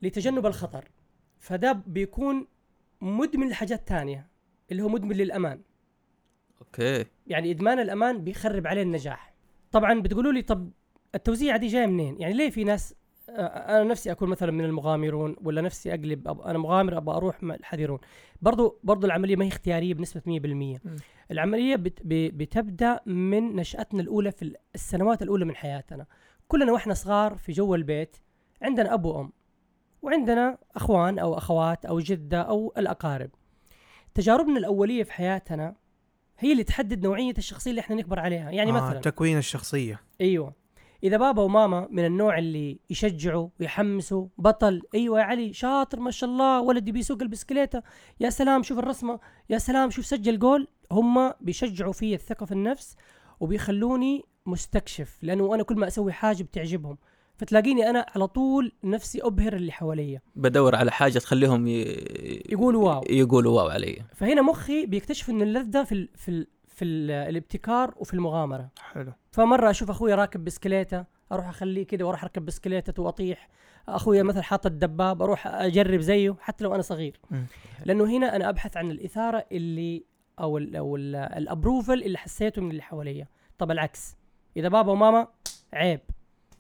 [0.03, 0.91] لتجنب الخطر،
[1.39, 2.47] فده بيكون
[3.01, 4.29] مدمن لحاجات تانية
[4.71, 5.61] اللي هو مدمن للأمان.
[6.81, 7.05] أوكي.
[7.27, 9.35] يعني إدمان الأمان بيخرب عليه النجاح.
[9.73, 10.71] طبعا بتقولوا لي طب
[11.15, 12.95] التوزيعه دي جاية منين؟ يعني ليه في ناس
[13.31, 16.41] آه، أنا نفسي أكون مثلا من المغامرون ولا نفسي أقلب أب...
[16.41, 17.99] أنا مغامر أبغى أروح مع الحذرون.
[18.43, 20.21] برضو برضو العملية ما هي اختيارية بنسبة
[20.79, 20.81] 100%
[21.31, 22.01] العملية بت...
[22.05, 26.07] بتبدأ من نشأتنا الأولى في السنوات الأولى من حياتنا.
[26.49, 28.17] كلنا وإحنا صغار في جو البيت
[28.63, 29.33] عندنا أب وأم
[30.03, 33.31] وعندنا أخوان أو أخوات أو جدة أو الأقارب.
[34.15, 35.75] تجاربنا الأولية في حياتنا
[36.45, 38.51] هي اللي تحدد نوعية الشخصية اللي إحنا نكبر عليها.
[38.51, 40.01] يعني آه مثلا تكوين الشخصية.
[40.21, 40.65] أيوه.
[41.05, 46.31] إذا بابا وماما من النوع اللي يشجعوا ويحمسوا بطل أيوه يا علي شاطر ما شاء
[46.31, 47.83] الله ولدي بيسوق البسكليتة
[48.21, 50.69] يا سلام شوف الرسمة يا سلام شوف سجل جول.
[50.93, 52.97] هم بيشجعوا في الثقة في النفس
[53.41, 56.99] وبيخلوني مستكشف لأنه أنا كل ما أسوي حاجة بتعجبهم.
[57.37, 60.21] فتلاقيني أنا على طول نفسي أبهر اللي حواليا.
[60.37, 61.81] بدور على حاجة تخليهم ي...
[62.49, 63.03] يقولوا wow.
[63.11, 64.03] يقولوا wow علي.
[64.15, 68.71] فهنا مخي بيكتشف إن اللذة في ال في ال في ال الابتكار وفي المغامرة.
[68.93, 69.13] حلو.
[69.31, 73.49] فمرة أشوف أخوي راكب بسكليتة أروح أخليه كده وأروح أركب بسكليتة وأطيح.
[73.89, 77.21] أخوي مثلا حاط الدباب أروح أجرب زيه حتى لو أنا صغير.
[77.85, 80.05] لأنه هنا أنا أبحث عن الإثارة اللي
[80.41, 83.29] أو ال أو ال- ال approval اللي حسيته من اللي حواليا.
[83.59, 84.17] طب العكس.
[84.57, 85.29] إذا بابا وماما
[85.73, 86.01] عيب.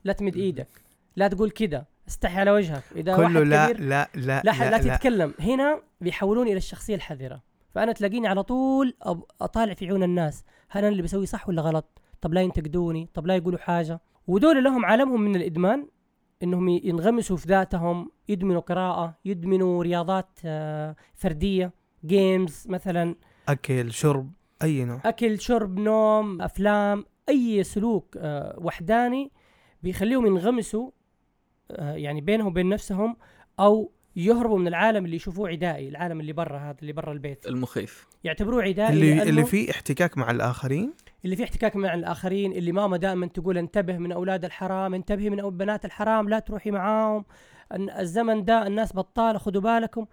[0.05, 0.69] لا تمد إيدك
[1.17, 2.83] لا تقول كده استحي على وجهك.
[2.97, 5.35] إذا واحد كله لا كبير لا لا لا, لا, لا تتكلم.
[5.41, 7.43] هنا بيحولوني إلى الشخصية الحذرة.
[7.71, 10.45] فأنا تلاقيني على طول أب- أطالع في عيون الناس.
[10.71, 14.01] هل أنا اللي بسوي صح ولا غلط؟ طب لا ينتقدوني طب لا يقولوا حاجة.
[14.27, 15.87] ودول لهم عالمهم من الإدمان
[16.43, 21.73] إنهم ينغمسوا في ذاتهم يدمنوا قراءة يدمنوا رياضات آه، فردية
[22.05, 23.15] games مثلا.
[23.49, 25.01] أكل شرب أي نوع.
[25.05, 29.33] أكل شرب نوم أفلام أي سلوك آه، وحداني
[29.85, 30.91] بيخليهم ينغمسوا
[31.71, 33.17] آه، يعني بينهم وبين نفسهم
[33.61, 37.47] أو يهربوا من العالم اللي يشوفوه عدائي العالم اللي برا هذا اللي برا البيت.
[37.47, 38.07] المخيف.
[38.25, 40.93] يعتبروه عدائي اللي اللي فيه احتكاك مع الآخرين؟
[41.25, 45.51] اللي فيه احتكاك مع الآخرين اللي ماما دائما تقول انتبه من أولاد الحرام انتبهي من
[45.51, 47.25] بنات الحرام لا تروحي معاهم.
[47.73, 50.07] الزمن ده الناس بطالة خدوا بالكم.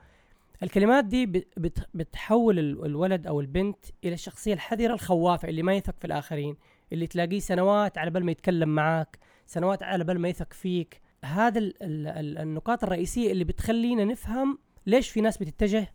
[0.63, 5.73] الكلمات دي بت- بت- بتحول ال- الولد أو البنت إلى الشخصية الحذرة الخوافة اللي ما
[5.73, 6.55] يثق في الآخرين
[6.93, 9.19] اللي تلاقيه سنوات على بال ما يتكلم معاك.
[9.51, 11.01] سنوات على بال ما يثق فيك.
[11.25, 15.93] هذا ال ال ال النقاط الرئيسية اللي بتخلينا نفهم ليش في ناس بتتجه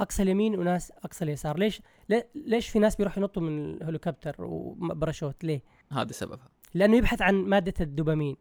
[0.00, 1.58] أقصى اليمين وناس أقصى اليسار.
[1.58, 6.48] ليش لي- ليش في ناس بيروحوا ينطوا من الهليكوبتر وباراشوت؟ ليه؟ هذا سببها.
[6.74, 8.36] لأنه يبحث عن مادة الدوبامين.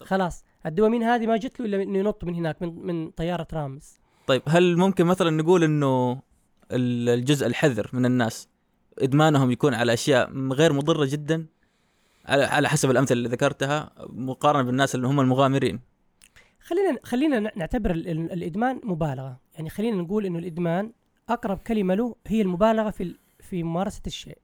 [0.00, 3.98] خلاص الدوبامين هذه ما جت له إلا إنه ينط من هناك من من طيارة رامز.
[4.26, 6.12] طيب هل ممكن مثلا نقول إنه
[6.72, 8.48] ال- الجزء الحذر من الناس
[8.98, 11.46] إدمانهم يكون على أشياء غير مضرة جدا؟
[12.28, 15.80] على على حسب الأمثلة اللي ذكرتها مقارنة بالناس اللي هم المغامرين.
[16.60, 19.40] خلينا خلينا نعتبر ال- ال- الإدمان مبالغة.
[19.54, 20.92] يعني خلينا نقول إنه الإدمان
[21.28, 24.38] أقرب كلمة له هي المبالغة في ال- في ممارسة الشيء.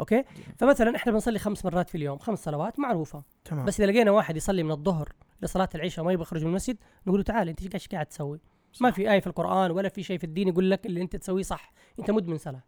[0.00, 0.24] أوكي؟
[0.58, 3.22] فمثلا إحنا بنصلي خمس مرات في اليوم خمس صلوات معروفة.
[3.44, 3.64] تمام.
[3.64, 5.08] بس إذا لقينا واحد يصلي من الظهر
[5.42, 8.40] لصلاة العشاء ما يبغى يخرج من المسجد نقول له تعال أنت إيش قاعد تسوي؟
[8.80, 11.42] ما في آية في القرآن ولا في شيء في الدين يقول لك اللي أنت تسويه
[11.42, 12.62] صح أنت مدمن صلاة.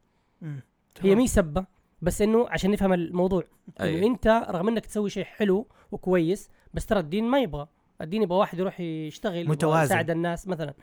[1.01, 1.15] هي.
[1.15, 1.67] مي سبة.
[2.05, 3.43] بس إنه عشان نفهم الموضوع
[3.81, 4.07] إنه أي.
[4.07, 7.69] أنت رغم إنك تسوي شيء حلو وكويس بس ترى الدين ما يبغى
[8.01, 9.85] الدين يبغى واحد يروح يشتغل متوازن.
[9.85, 10.75] يساعد الناس مثلا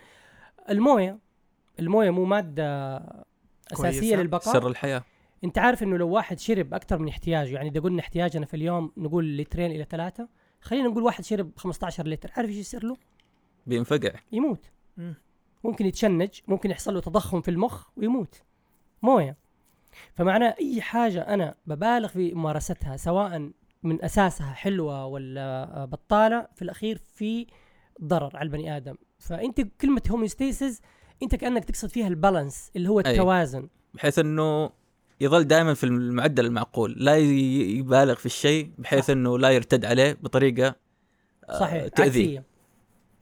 [0.69, 1.19] الموية
[1.79, 2.97] الموية مو مادة
[3.73, 4.15] أساسية كويسة.
[4.15, 5.03] للبقاء سر الحياة
[5.43, 8.91] أنت عارف إنه لو واحد شرب أكثر من احتياجه يعني إذا قلنا احتياجنا في اليوم
[8.97, 10.27] نقول لترين إلى ثلاثة
[10.61, 12.97] خلينا نقول واحد شرب 15 لتر عارف إيش يصير له؟
[13.67, 14.65] بينفقع يموت
[14.97, 15.15] مم.
[15.63, 18.41] ممكن يتشنج ممكن يحصل له تضخم في المخ ويموت
[19.01, 19.37] موية
[20.15, 23.51] فمعناه أي حاجة أنا ببالغ في ممارستها سواء
[23.83, 27.47] من أساسها حلوة ولا بطالة في الأخير في
[28.03, 30.81] ضرر على البني آدم فأنت كلمة homeostasis
[31.23, 32.99] أنت كأنك تقصد فيها ال balance اللي هو.
[32.99, 34.71] التوازن بحيث إنه
[35.21, 39.09] يظل دائما في المعدل المعقول لا يبالغ في الشيء بحيث.
[39.09, 40.75] إنه لا يرتد عليه بطريقة
[41.49, 42.41] آه، صحيح تؤذي.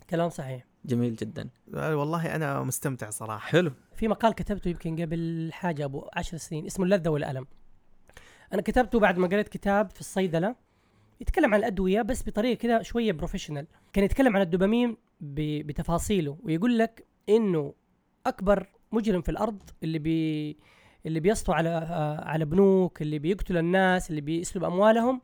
[0.10, 1.50] كلام صحيح جميل جدا.
[1.76, 3.48] آه، والله أنا مستمتع صراحة.
[3.48, 3.72] حلو.
[3.96, 7.46] في مقال كتبته يمكن قبل حاجة أبو عشر سنين اسمه اللذة والألم.
[8.54, 10.56] أنا كتبته بعد ما قريت كتاب في الصيدلة.
[11.22, 17.08] يتكلم عن الأدوية بس بطريقة كده شوية professional كان يتكلم عن الدوبامين بتفاصيله ويقول لك
[17.30, 17.74] إنه
[18.26, 20.58] أكبر مجرم في الأرض اللي بي
[21.06, 25.22] اللي بيسطو على آه، على بنوك اللي بيقتل الناس اللي بيسلب أموالهم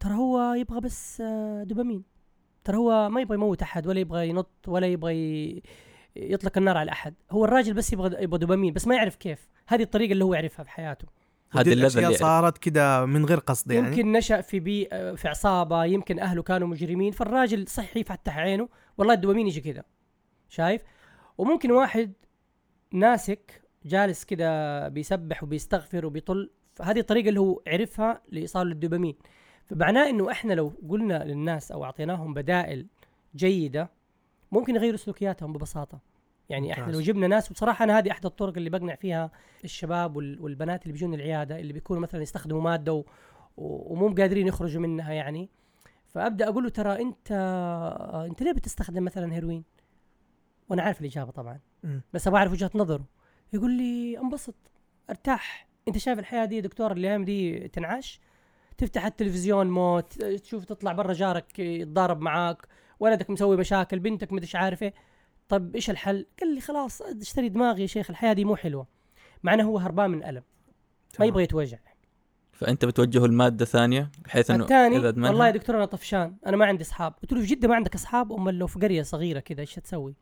[0.00, 2.02] ترى هو يبغى بس آه، دوبامين.
[2.66, 5.62] ترى هو ما يبغى يموت أحد ولا يبغى ينط ولا يبغى ي-
[6.16, 7.14] يطلق النار على أحد.
[7.30, 9.48] هو الراجل بس يبغى يبغى دوبامين بس ما يعرف كيف.
[9.68, 11.06] هذه الطريقة اللي هو يعرفها في حياته.
[11.52, 14.84] هذه اللي صارت كده من غير قصد يعني؟ يمكن نشأ في بي
[15.16, 19.82] في عصابة يمكن أهله كانوا مجرمين فالراجل صحي فتح عينه والله الدوبامين يجي كذا
[20.48, 20.82] شايف؟
[21.38, 22.12] وممكن واحد
[22.92, 29.14] ناسك جالس كده بيسبح وبيستغفر وبيطل فهذه الطريقة اللي هو عرفها لإيصال الدوبامين.
[29.66, 32.86] فمعناه إنه إحنا لو قلنا للناس أو أعطيناهم بدائل
[33.36, 33.90] جيدة
[34.52, 35.98] ممكن يغيروا سلوكياتهم ببساطة
[36.48, 36.92] يعني إحنا.
[36.92, 39.30] لو جبنا ناس وبصراحة أنا هذه احد الطرق اللي بقنع فيها
[39.64, 43.04] الشباب وال- والبنات اللي بيجون العيادة اللي بيكونوا مثلا يستخدموا مادة و...
[43.56, 45.48] ومو قادرين يخرجوا منها يعني
[46.06, 47.32] فأبدأ أقول له ترى أنت
[48.30, 49.64] أنت ليه بتستخدم مثلا هيروين؟
[50.68, 52.02] وأنا عارف الإجابة طبعا مم.
[52.14, 53.04] بس أبغى أعرف وجهة نظره
[53.52, 54.54] يقول لي أنبسط
[55.10, 58.20] أرتاح أنت شايف الحياة دي دكتور الأيام دي تنعش
[58.78, 62.66] تفتح التلفزيون موت تشوف تطلع برا جارك يتضارب معاك
[63.00, 64.94] ولدك مسوي مشاكل بنتك مدري عارف إيه
[65.48, 68.86] طب إيش الحل؟ قال لي خلاص اشتري دماغي يا شيخ الحياة دي مو حلوة.
[69.42, 70.42] مع انه هو هربان من ألم.
[71.20, 71.26] ما.
[71.26, 71.78] يبغى يتوجع.
[72.52, 76.56] فأنت بتوجهه المادة ثانية بحيث إنه الثاني إذا أدمنها؟ والله يا دكتور أنا طفشان أنا
[76.56, 77.14] ما عندي أصحاب.
[77.22, 80.14] قلت له في جدة ما عندك أصحاب؟ امال لو في قرية صغيرة كذا إيش تسوي؟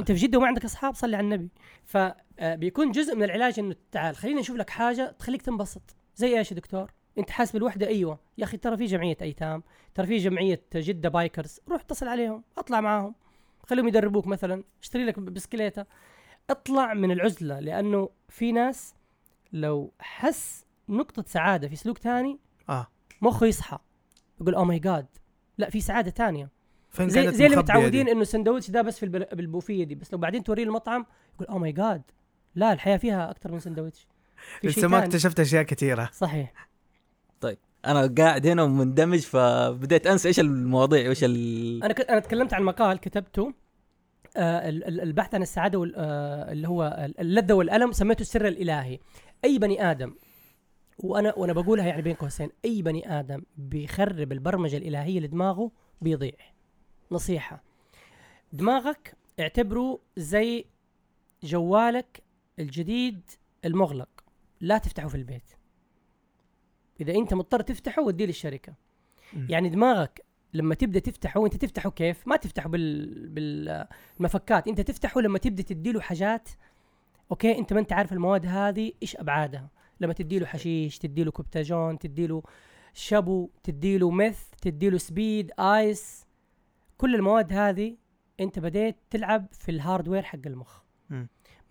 [0.00, 1.48] أنت في جدة وما عندك أصحاب؟ صلي على النبي.
[1.84, 5.96] فبيكون جزء من العلاج إنه تعال خلينا نشوف لك حاجة تخليك تنبسط.
[6.16, 8.18] زي إيش يا دكتور؟ انت حاسس بالوحده أيوه.
[8.38, 9.62] يا أخي ترى في جمعية أيتام
[9.94, 13.14] ترى في جمعية جدة Bikers روح اتصل عليهم اطلع معاهم.
[13.66, 15.86] خليهم يدربوك مثلا اشتري لك بسكليتة.
[16.50, 18.94] اطلع من العزلة لأنه في ناس
[19.52, 22.86] لو حس نقطة سعادة في سلوك ثاني آه.
[23.22, 23.78] مخه يصحى.
[24.40, 25.06] يقول oh my God
[25.58, 26.50] لا في سعادة ثانية
[26.90, 30.18] فين زي, زي اللي متعودين دي؟ إنه السندوتش ده بس في بالبوفيه دي بس لو
[30.18, 32.02] بعدين توريه المطعم يقول oh my God
[32.54, 34.06] لا الحياة فيها أكثر من سندوتش.
[34.64, 35.04] لسه ما.
[35.04, 36.10] اكتشفت أشياء كثيرة.
[36.12, 36.68] صحيح.
[37.86, 41.84] أنا قاعد هنا ومندمج فبديت أنسى إيش المواضيع وايش ال...
[41.84, 42.00] أنا ك...
[42.00, 43.54] أنا تكلمت عن مقال كتبته
[44.36, 45.94] آه ال- ال- البحث عن السعادة وال...
[45.96, 48.98] آه اللي هو اللذة والألم سميته السر الإلهي.
[49.44, 50.14] أي بني آدم
[50.98, 56.36] وأنا وأنا بقولها يعني بين قوسين أي بني آدم بيخرب البرمجة الإلهية لدماغه بيضيع.
[57.10, 57.62] نصيحة.
[58.52, 60.64] دماغك اعتبره زي
[61.42, 62.22] جوالك
[62.58, 63.20] الجديد
[63.64, 64.08] المغلق.
[64.60, 65.50] لا تفتحه في البيت.
[67.00, 68.74] إذا أنت مضطر تفتحه وديه للشركة.
[69.32, 69.46] مم.
[69.50, 75.38] يعني دماغك لما تبدأ تفتحه انت تفتحه كيف؟ ما تفتحه بال بالمفكات أنت تفتحه لما
[75.38, 76.48] تبدأ تديله حاجات.
[77.30, 79.68] okay أنت ما أنت عارف المواد هذه إيش أبعادها.
[80.00, 82.42] لما تديله حشيش تديله كوبتاجون تديله
[82.94, 86.26] شابو تديله ميث تديله speed ice.
[86.98, 87.96] كل المواد هذه
[88.40, 90.80] أنت بديت تلعب في ال hardware حق المخ.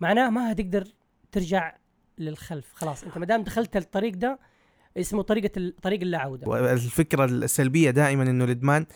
[0.00, 0.88] معناه ما هتقدر
[1.32, 1.76] ترجع
[2.18, 2.72] للخلف.
[2.74, 4.38] خلاص أنت ما دام دخلت الطريق ده
[4.96, 8.86] اسمه طريقة طريق اللا عوده والفكرة السلبية دائما إنه الإدمان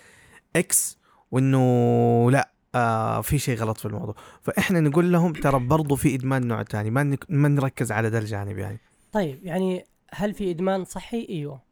[0.56, 0.98] X
[1.30, 6.46] وإنه لا آه في شيء غلط في الموضوع فإحنا نقول لهم ترى برضو في إدمان
[6.46, 8.80] نوع ثاني ما ما نركز على ده الجانب يعني
[9.12, 11.62] طيب يعني هل في إدمان صحي؟ إيوه.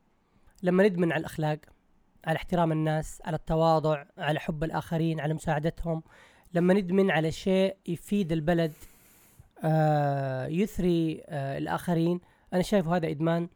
[0.62, 1.58] لما ندمن على الأخلاق،
[2.24, 6.02] على احترام الناس، على التواضع، على حب الآخرين، على مساعدتهم،
[6.54, 8.72] لما ندمن على شيء يفيد البلد
[9.64, 12.20] آه يثري آه الآخرين،
[12.52, 13.48] أنا شايف هذا إدمان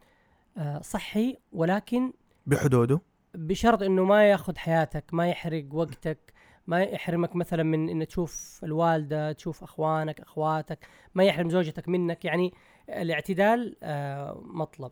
[0.81, 2.13] صحي ولكن
[2.45, 3.01] بحدوده؟
[3.35, 6.33] بشرط إنه ما ياخذ حياتك ما يحرق وقتك
[6.67, 12.25] ما يحرمك مثلا من ان تشوف الوالدة تشوف أخوانك أخواتك ما يحرم زوجتك منك.
[12.25, 12.53] يعني
[12.89, 14.91] الاعتدال آه، مطلب.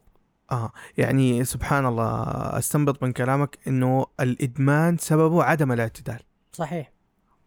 [0.52, 2.24] آه يعني سبحان الله
[2.58, 6.20] أستنبط من كلامك إنه الإدمان سببه عدم الاعتدال.
[6.52, 6.92] صحيح.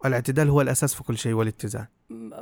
[0.05, 1.87] الاعتدال هو الأساس في كل شيء والاتزان.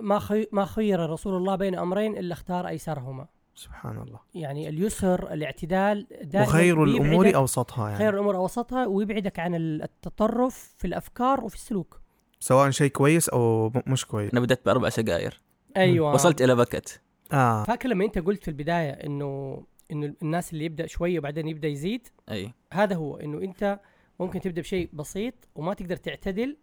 [0.00, 0.46] ما خي...
[0.52, 3.26] ما خير رسول الله بين أمرين إلا اختار أيسرهما.
[3.54, 4.20] سبحان الله.
[4.34, 7.98] يعني اليسر الاعتدال دائما وخير الأمور أوسطها يعني.
[7.98, 12.00] خير الأمور أوسطها ويبعدك عن التطرف في الأفكار وفي السلوك.
[12.40, 14.32] سواء شيء كويس أو مش كويس.
[14.32, 15.40] أنا بدأت بأربع سجاير
[15.76, 16.14] أيوه.
[16.14, 17.00] وصلت إلى بكت.
[17.32, 17.64] آه.
[17.64, 22.08] فاكر لما أنت قلت في البداية إنه إنه الناس اللي يبدأ شوية وبعدين يبدأ يزيد؟
[22.30, 22.52] أي.
[22.72, 23.80] هذا هو إنه أنت
[24.20, 26.56] ممكن تبدأ بشيء بسيط وما تقدر تعتدل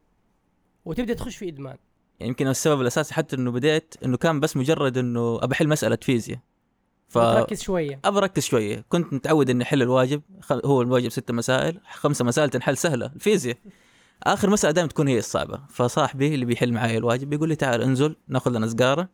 [0.85, 1.77] وتبدأ تخش في إدمان.
[2.19, 5.97] يعني يمكن السبب الأساسي حتى إنه بديت إنه كان بس مجرد إنه ابى احل مسألة
[6.01, 6.39] فيزياء.
[7.07, 7.99] ف تركز شوية.
[8.05, 8.85] ابى أركز شوية.
[8.89, 10.21] كنت متعود إني أحل الواجب.
[10.51, 11.79] هو الواجب ست مسائل.
[11.91, 13.05] خمسة مسائل تنحل سهلة.
[13.05, 13.57] الفيزياء.
[14.23, 15.59] آخر مسألة دائما تكون هي الصعبة.
[15.69, 19.09] فصاحبي اللي بيحل معي الواجب بيقول لي تعال انزل ناخذ لنا سجارة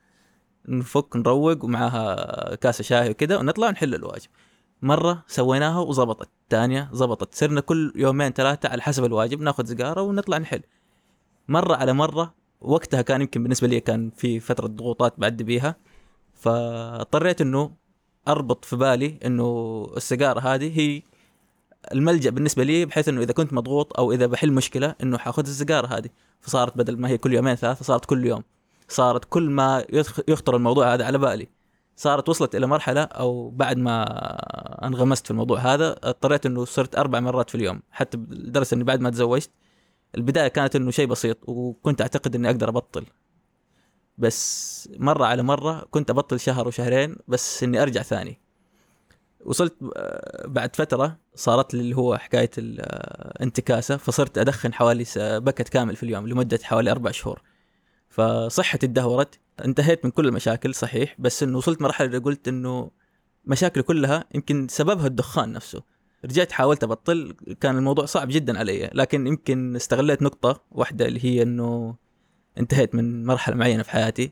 [0.68, 4.28] نفك نروق ومعاها كاسة شاي وكذا ونطلع نحل الواجب.
[4.82, 10.38] مرة سويناها وظبطت ثانية ظبطت صرنا كل يومين ثلاثة على حسب الواجب ناخذ سجارة ونطلع
[10.38, 10.62] نحل.
[11.48, 15.76] مرة على مرة وقتها كان يمكن بالنسبة لي كان في فترة ضغوطات بعدي بيها.
[16.34, 17.72] فاضطريت إنه
[18.28, 21.02] أربط في بالي إنه السيجارة هذه هي
[21.94, 25.88] الملجأ بالنسبة لي بحيث إنه إذا كنت مضغوط أو إذا بحل مشكلة إنه حأخذ السيجارة
[25.88, 26.10] هذه.
[26.42, 28.44] فصارت بدل ما هي كل يومين ثلاثة صارت كل يوم.
[28.88, 29.86] صارت كل ما
[30.28, 31.48] يخطر الموضوع هذا على بالي.
[31.96, 34.06] صارت وصلت إلى مرحلة أو بعد ما
[34.88, 37.82] انغمست في الموضوع هذا اضطريت إنه صرت أربع مرات في اليوم.
[37.92, 39.50] حتى لدرجه إني بعد ما تزوجت
[40.16, 43.06] البداية كانت إنه شيء بسيط وكنت أعتقد إني أقدر أبطل.
[44.18, 48.40] بس مرة على مرة كنت أبطل شهر وشهرين بس إني أرجع ثاني.
[49.46, 55.96] وصلت آه، بعد فترة صارت لي اللي هو حكاية الانتكاسه فصرت أدخن حوالي بكت كامل
[55.96, 57.42] في اليوم لمدة حوالي أربع شهور.
[58.10, 62.92] فصحتي تدهورت انتهيت من كل المشاكل صحيح بس إنه وصلت مرحلة اللي قلت إنه
[63.46, 65.84] مشاكلي كلها يمكن سببها الدخان نفسه.
[66.26, 71.42] رجعت حاولت أبطل كان الموضوع صعب جدا علي لكن يمكن استغليت نقطة واحدة اللي هي
[71.42, 71.96] إنه
[72.58, 74.32] انتهيت من مرحلة معينة في حياتي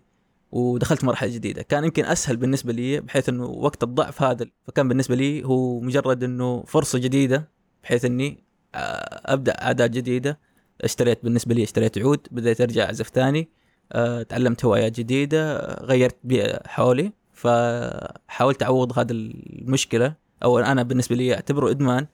[0.52, 1.62] ودخلت مرحلة جديدة.
[1.62, 6.24] كان يمكن أسهل بالنسبة لي بحيث إنه وقت الضعف هذا فكان بالنسبة لي هو مجرد
[6.24, 7.50] إنه فرصة جديدة
[7.84, 8.44] بحيث إني
[8.76, 10.40] آه، أبدأ عادات جديدة.
[10.82, 13.50] اشتريت بالنسبة لي اشتريت عود بديت أرجع أعزف ثاني
[13.92, 20.16] آه، تعلمت هوايات جديدة غيرت بيئة حولي فحاولت أعوض هذه المشكلة.
[20.44, 22.08] أو أنا بالنسبة لي أعتبره إدمان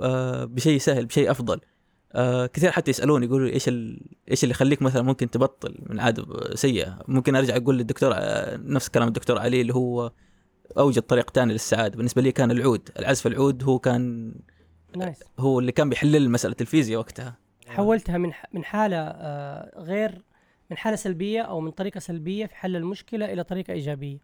[0.00, 1.60] آه، بشيء سهل بشيء أفضل.
[2.12, 4.00] آه كثير حتى يسالوني يقولوا إيش ال...
[4.30, 8.88] إيش اللي يخليك مثلا ممكن تبطل من عاده سيئة؟ ممكن أرجع أقول للدكتور آه، نفس
[8.88, 10.12] كلام الدكتور علي اللي هو
[10.78, 11.96] أوجد طريق ثاني للسعادة.
[11.96, 14.34] بالنسبة لي كان العود العزف العود هو كان
[14.96, 17.36] نايس هو اللي كان بيحل لي مسألة الفيزياء وقتها.
[17.66, 20.22] حولتها من ح- من حالة آه، غير
[20.70, 24.18] من حالة سلبية أو من طريقة سلبية في حل المشكلة إلى طريقة إيجابية.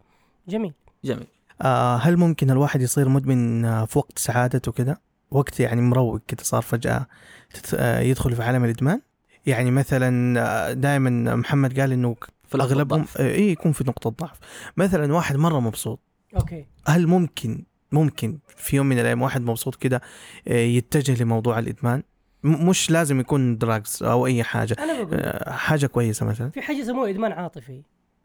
[0.47, 0.73] جميل.
[1.05, 1.27] جميل.
[1.61, 5.01] آه هل ممكن الواحد يصير مدمن آه، في وقت سعادته كده؟
[5.33, 7.07] وقت يعني مروق كده صار فجأة
[7.53, 9.01] تت- آه، يدخل في عالم الإدمان.
[9.45, 12.15] يعني مثلا دائما محمد قال إنه
[12.47, 13.05] في اغلبهم.
[13.17, 14.39] آه، اي يكون في نقطة ضعف
[14.77, 15.99] مثلا واحد مرة مبسوط.
[16.35, 16.65] okay.
[16.87, 20.01] هل ممكن ممكن في يوم من الأيام واحد مبسوط كده
[20.47, 22.03] آه، يتجه لموضوع الإدمان؟
[22.43, 24.75] مش لازم يكون drugs أو أي حاجة.
[24.79, 26.49] أنا بقول آه، حاجة كويسة مثلا.
[26.49, 27.81] في حاجة يسموها إدمان عاطفي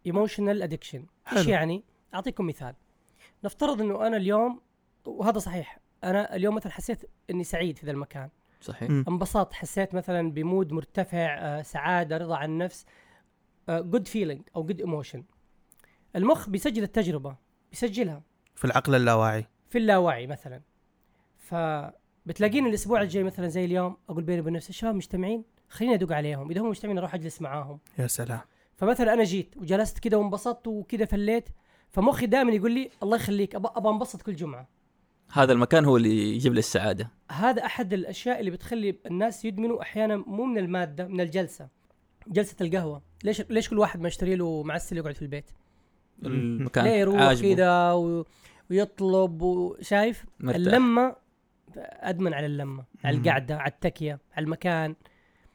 [0.06, 1.04] emotional addiction
[1.36, 1.46] إيش.
[1.46, 1.82] يعني؟
[2.14, 2.74] أعطيكم مثال.
[3.44, 4.60] نفترض إنه أنا اليوم
[5.06, 5.78] وهذا صحيح.
[6.04, 8.28] أنا اليوم مثلا حسيت إني سعيد في ذا المكان.
[8.60, 8.90] صحيح.
[8.90, 12.86] انبسطت حسيت مثلا ب mood مرتفع آه، سعادة رضا عن النفس
[13.68, 15.24] good feeling أو good emotion
[16.16, 17.36] المخ بيسجل التجربة
[17.70, 18.22] بيسجلها.
[18.54, 19.46] في العقل اللاواعي.
[19.68, 20.60] في اللاوعي مثلا.
[21.38, 26.50] فبتلاقيني الأسبوع الجاي مثلا زي اليوم أقول بيني وبين نفسي الشباب مجتمعين؟ خليني أدق عليهم.
[26.50, 27.78] إذا هم مجتمعين أروح أجلس معاهم.
[27.98, 28.40] يا سلام.
[28.76, 31.48] فمثلا أنا جيت وجلست كده وانبسطت وكده فليت
[31.90, 34.68] فمخي دائما يقول لي الله يخليك ابى ابى أنبسط كل جمعة.
[35.32, 37.10] هذا المكان هو اللي يجيب لي السعادة.
[37.32, 41.68] هذا أحد الأشياء اللي بتخلي الناس يدمنوا أحيانا مو من المادة من الجلسة.
[42.26, 43.02] جلسة القهوة.
[43.24, 45.50] ليش ليش كل واحد ما يشتري له معسل يقعد في البيت؟
[46.24, 48.24] المكان ليه يروح كذا و...
[48.70, 50.56] ويطلب وشايف مرتاح.
[50.56, 51.16] اللمة
[51.76, 53.16] أدمن على اللمة على.
[53.16, 54.94] القعدة على التكية على المكان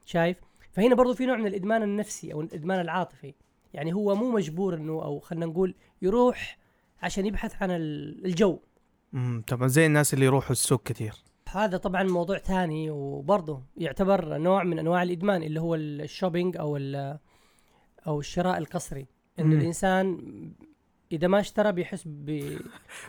[0.05, 0.37] شايف؟
[0.71, 3.33] فهنا برضو في نوع من الإدمان النفسي أو الإدمان العاطفي.
[3.73, 6.57] يعني هو مو مجبور إنه أو خلينا نقول يروح
[7.01, 8.59] عشان يبحث عن ال- الجو.
[9.13, 11.13] امم طبعا زي الناس اللي يروحوا السوق كثير.
[11.51, 17.19] هذا طبعا موضوع ثاني وبرضه يعتبر نوع من أنواع الإدمان اللي هو الشوبينج أو ال-
[18.07, 19.07] أو الشراء القسري
[19.39, 19.59] انه مم.
[19.59, 20.19] الإنسان
[21.11, 22.25] إذا ما اشترى بيحس ب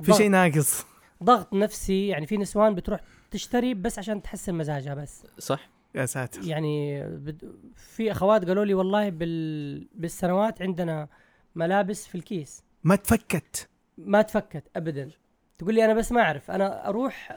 [0.02, 0.84] في شيء ناقص.
[1.22, 3.00] ضغط نفسي يعني في نسوان بتروح
[3.30, 5.26] تشتري بس عشان تحسن مزاجها بس.
[5.38, 5.68] صح.
[5.94, 6.44] يا ساتر.
[6.48, 11.08] يعني بد- في أخوات قالوا لي والله بال بالسنوات عندنا
[11.54, 12.62] ملابس في الكيس.
[12.84, 13.68] ما تفكت.
[13.98, 15.10] ما تفكت ابدا.
[15.58, 17.28] تقول لي أنا بس ما أعرف أنا أروح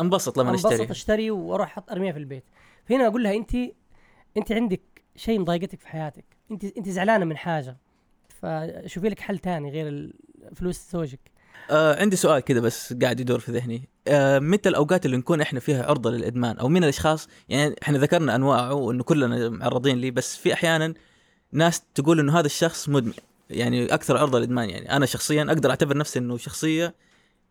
[0.00, 2.44] انبسط لما انبسط أشتري اشتري وأروح أحط ارميها في البيت.
[2.84, 3.54] فهنا أقول لها انت
[4.36, 4.80] انت عندك
[5.16, 6.24] شيء مضايقتك في حياتك.
[6.50, 7.76] انت انت زعلانة من حاجة
[8.28, 10.12] فشوفي لك حل تاني غير
[10.54, 11.20] فلوس زوجك.
[11.70, 13.88] آه عندي سؤال كذا بس قاعد يدور في ذهني.
[14.08, 18.34] آه متى الأوقات اللي نكون إحنا فيها عرضة للإدمان؟ أو من الأشخاص؟ يعني إحنا ذكرنا
[18.34, 20.94] أنواعه وإنه كلنا معرضين ليه بس في أحيانا
[21.52, 23.12] ناس تقول إنه هذا الشخص مدمن.
[23.50, 24.96] يعني أكثر عرضة للإدمان يعني.
[24.96, 26.94] أنا شخصيا أقدر أعتبر نفسي إنه شخصية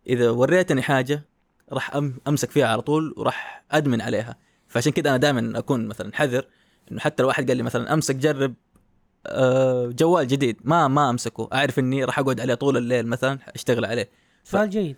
[0.06, 1.24] إذا وريتني حاجة
[1.72, 1.96] راح
[2.28, 4.36] أمسك فيها على طول وراح أدمن عليها.
[4.68, 6.46] فعشان كده أنا دائما أكون مثلا حذر
[6.92, 8.54] إنه حتى لو واحد قال لي مثلا أمسك جرب
[9.26, 10.56] آه، جوال جديد.
[10.64, 11.48] ما ما أمسكه.
[11.52, 14.08] أعرف إني راح أقعد عليه طول الليل مثلا أشتغل عليه.
[14.44, 14.96] سؤال جيد.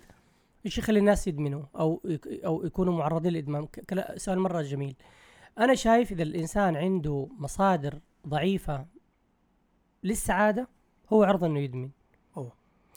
[0.66, 2.02] إيش يخلي الناس يدمنوا أو
[2.44, 3.68] أو يكونوا معرضين للإدمان؟
[4.16, 4.96] سؤال مرة جميل.
[5.58, 7.98] أنا شايف إذا الإنسان عنده مصادر
[8.28, 8.86] ضعيفة
[10.04, 10.68] للسعادة
[11.12, 11.90] هو عرضه إنه يدمن.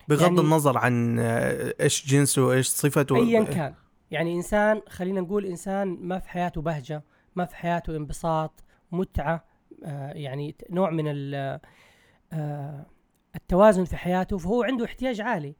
[0.08, 3.16] بغض يعني- النظر عن إيش جنسه إيش صفته.
[3.16, 3.74] ايا كان.
[4.12, 7.03] يعني إنسان خلينا نقول إنسان ما في حياته بهجة
[7.36, 9.45] ما في حياته انبساط متعة
[9.86, 11.03] آه يعني نوع من
[12.34, 12.86] آه
[13.36, 15.56] التوازن في حياته فهو عنده احتياج عالي.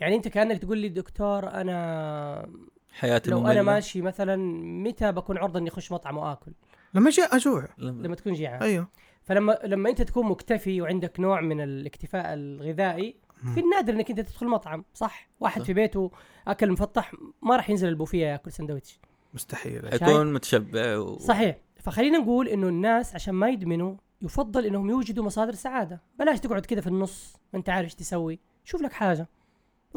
[0.00, 2.48] يعني أنت كأنك تقول لي دكتور أنا
[2.92, 3.52] حياتي لو مملة.
[3.52, 4.36] أنا ماشي مثلا
[4.82, 6.52] متى بكون عرضة إني أخش مطعم وآكل؟
[6.94, 7.68] لما جاء أجوع.
[7.78, 8.62] لما- لما تكون جيعان.
[8.62, 8.88] أيوه.
[9.22, 13.16] فلما لما أنت تكون مكتفي وعندك نوع من الاكتفاء الغذائي
[13.54, 15.66] في النادر إنك أنت تدخل مطعم صح؟ واحد صح.
[15.66, 16.10] في بيته
[16.48, 17.12] أكل مفطح
[17.42, 19.00] ما راح ينزل البوفيه ياكل سندويتش
[19.34, 19.90] مستحيل.
[19.90, 21.18] حيكون متشبع و...
[21.18, 21.56] صحيح.
[21.76, 26.00] فخلينا نقول إنه الناس عشان ما يدمنوا يفضل إنهم يوجدوا مصادر سعادة.
[26.18, 28.38] بلاش تقعد كده في النص ما أنت عارف إيش تسوي.
[28.64, 29.28] شوف لك حاجة.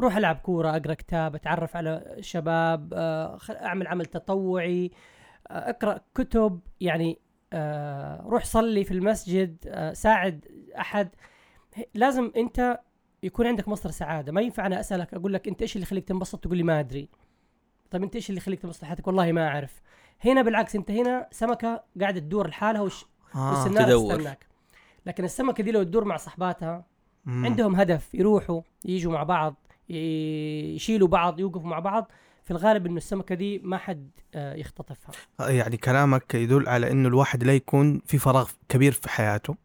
[0.00, 4.90] روح ألعب كورة أقرأ كتاب أتعرف على شباب آه، أعمل عمل تطوعي
[5.50, 6.60] آه، أقرأ كتب.
[6.80, 7.18] يعني
[7.52, 9.56] آه، روح صلي في المسجد
[9.92, 10.44] ساعد
[10.78, 11.08] أحد.
[11.94, 12.80] لازم أنت
[13.22, 14.32] يكون عندك مصدر سعادة.
[14.32, 17.08] ما ينفع أنا أسألك أقول لك أنت إيش اللي يخليك تنبسط؟ تقول لي ما أدري.
[17.90, 19.82] طيب أنت إيش اللي يخليك تنبسط حياتك والله ما أعرف.
[20.24, 23.04] هنا بالعكس أنت هنا سمكة قاعدة تدور لحالها وش
[23.34, 23.68] آه.
[23.68, 24.14] تدور.
[24.14, 24.46] تستناك.
[25.06, 26.84] لكن السمكة دي لو تدور مع صحباتها
[27.24, 27.44] مم.
[27.44, 29.54] عندهم هدف يروحوا يجوا مع بعض
[29.88, 32.10] يشيلوا بعض يوقفوا مع بعض.
[32.44, 35.14] في الغالب إنه السمكة دي ما حد آه، يختطفها.
[35.50, 39.56] يعني كلامك يدل على إنه الواحد لا يكون في فراغ كبير في حياته.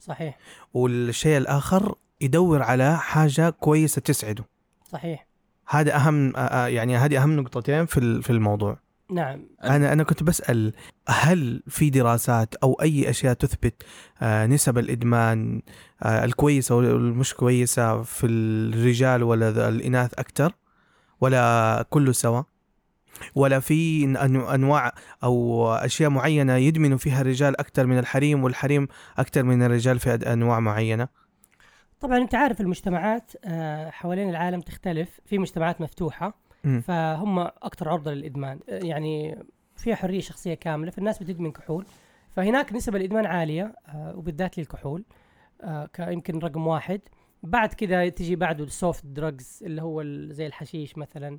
[0.00, 0.38] صحيح.
[0.74, 4.44] والشيء الآخر يدور على حاجة كويسة تسعده.
[4.92, 5.26] صحيح.
[5.68, 8.78] هذا أهم آه، آه، يعني هذه أهم نقطتين في في الموضوع.
[9.10, 9.46] نعم.
[9.64, 10.72] أنا أنا كنت بسأل
[11.08, 13.82] هل في دراسات أو أي أشياء تثبت
[14.22, 15.62] آه، نسب الإدمان
[16.04, 20.52] الكويسة والمش كويسة في الرجال ولا الإناث أكثر
[21.20, 22.42] ولا كله سوا؟
[23.34, 24.04] ولا في
[24.54, 24.92] أنواع
[25.24, 30.60] أو أشياء معينة يدمنوا فيها الرجال أكثر من الحريم والحريم أكثر من الرجال في أنواع
[30.60, 31.08] معينة؟
[32.00, 36.34] طبعا أنت عارف المجتمعات آه، حوالين العالم تختلف في مجتمعات مفتوحة.
[36.82, 38.60] فهم أكثر عرضة للإدمان.
[38.68, 39.38] آه، يعني
[39.76, 41.86] فيها حرية شخصية كاملة فالناس بتدمن كحول.
[42.36, 45.04] فهناك نسب الادمان عالية آه، وبالذات للكحول
[45.98, 47.00] يمكن رقم واحد.
[47.42, 51.38] بعد كذا تجي بعده ال soft drugs اللي هو زي الحشيش مثلا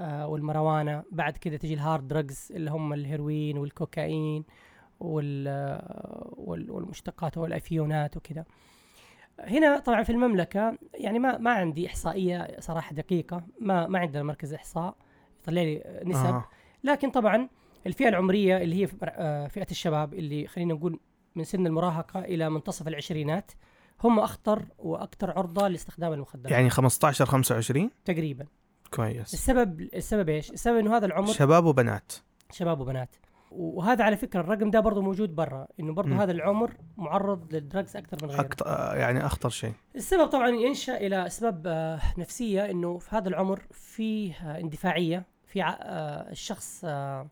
[0.00, 1.02] والماريوانا.
[1.12, 4.44] بعد كذا تجي ال hard drugs اللي هم الهيروين والكوكايين
[5.00, 5.48] وال
[6.36, 8.44] وال- والمشتقات والأفيونات وكذا
[9.40, 14.54] هنا طبعا في المملكة يعني ما ما عندي إحصائية صراحة دقيقة ما ما عندنا مركز
[14.54, 14.96] إحصاء
[15.42, 16.26] يطلع لي نسب.
[16.26, 16.44] آه.
[16.84, 17.48] لكن طبعا
[17.86, 21.00] الفئة العمرية اللي هي آه، فئة الشباب اللي خلينا نقول
[21.34, 23.52] من سن المراهقة إلى منتصف العشرينات
[24.04, 26.52] هم أخطر وأكثر عرضة لاستخدام المخدرات.
[26.52, 28.46] يعني 15 25 تقريبا.
[28.94, 29.34] كويس.
[29.34, 32.12] السبب السبب إيش؟ السبب إنه هذا العمر شباب وبنات.
[32.50, 33.16] شباب وبنات.
[33.56, 36.22] وهذا على فكرة الرقم ده برضه موجود برا إنه برضه.
[36.22, 38.40] هذا العمر معرض للدراجز أكثر من غيره.
[38.40, 39.72] أكتر يعني أخطر شيء.
[39.96, 45.62] السبب طبعا ينشأ إلى اسباب آه، نفسية إنه في هذا العمر فيه آه، اندفاعية في
[45.62, 45.66] آه،
[46.30, 47.26] الشخص آه،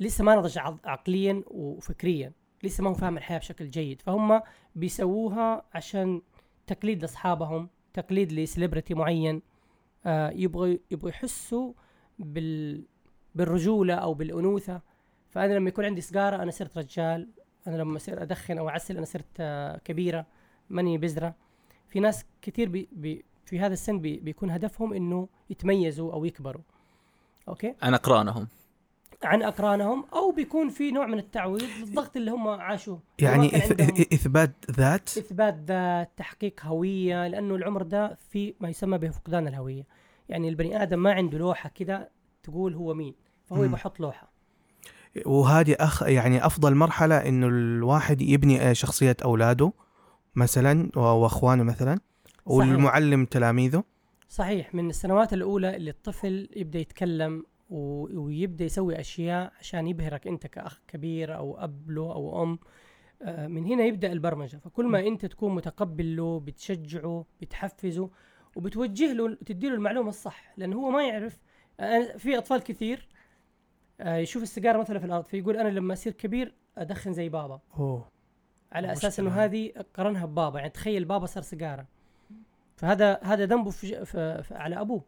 [0.00, 4.02] لسه ما نضج عق- عقليا وفكريا لسه ما هو فاهم الحياة بشكل جيد.
[4.02, 4.40] فهم
[4.74, 6.22] بيسووها عشان
[6.66, 9.42] تقليد لأصحابهم تقليد ل celebrity معين
[10.06, 11.72] آه، يبغوا يبغوا يحسوا
[12.18, 12.84] بال
[13.34, 14.80] بالرجولة أو بالأنوثة.
[15.30, 17.28] فأنا لما يكون عندي سيجارة أنا صرت رجال
[17.66, 20.26] أنا لما اصير أدخن أو أعسل أنا صرت آه، كبيرة
[20.70, 21.34] ماني بزرة
[21.88, 26.62] في ناس كثير بي بي في هذا السن بي بيكون هدفهم إنه يتميزوا أو يكبروا.
[27.48, 28.48] أوكي؟ عن أقرانهم.
[29.22, 33.00] عن أقرانهم أو بيكون في نوع من التعويض للضغط اللي هم عاشوه.
[33.18, 33.80] يعني إث...
[34.12, 39.86] إثبات ذات؟ إثبات ذات تحقيق هوية لأنه العمر ده في ما يسمى بفقدان الهوية.
[40.28, 42.10] يعني البني آدم ما عنده لوحة كده
[42.42, 43.14] تقول هو مين
[43.46, 43.64] فهو.
[43.64, 44.29] يبغى يحط لوحة.
[45.26, 49.72] وهذه أخ يعني أفضل مرحلة إنه الواحد يبني آه، شخصية أولاده
[50.34, 51.98] مثلا وأخوانه مثلا
[52.46, 53.84] والمعلم تلاميذه.
[54.28, 60.46] صحيح من السنوات الأولى اللي الطفل يبدأ يتكلم و- ويبدأ يسوي أشياء عشان يبهرك أنت
[60.46, 62.58] كأخ كبير أو أب له أو أم
[63.22, 64.56] آه، من هنا يبدأ البرمجة.
[64.56, 68.10] فكل ما أنت تكون متقبل له بتشجعه بتحفزه
[68.56, 71.38] وبتوجه له تدي له المعلومة الصح لأنه هو ما يعرف.
[72.18, 73.08] في أطفال كثير
[74.04, 77.60] يشوف السيجارة مثلا في الأرض فيقول أنا لما أصير كبير أدخن زي بابا.
[77.78, 78.08] أوه.
[78.72, 81.86] على أساس إنه هذه قرنها ببابا يعني تخيل بابا صار سيجارة.
[82.76, 85.04] فهذا هذا ذنبه في في في على أبوه.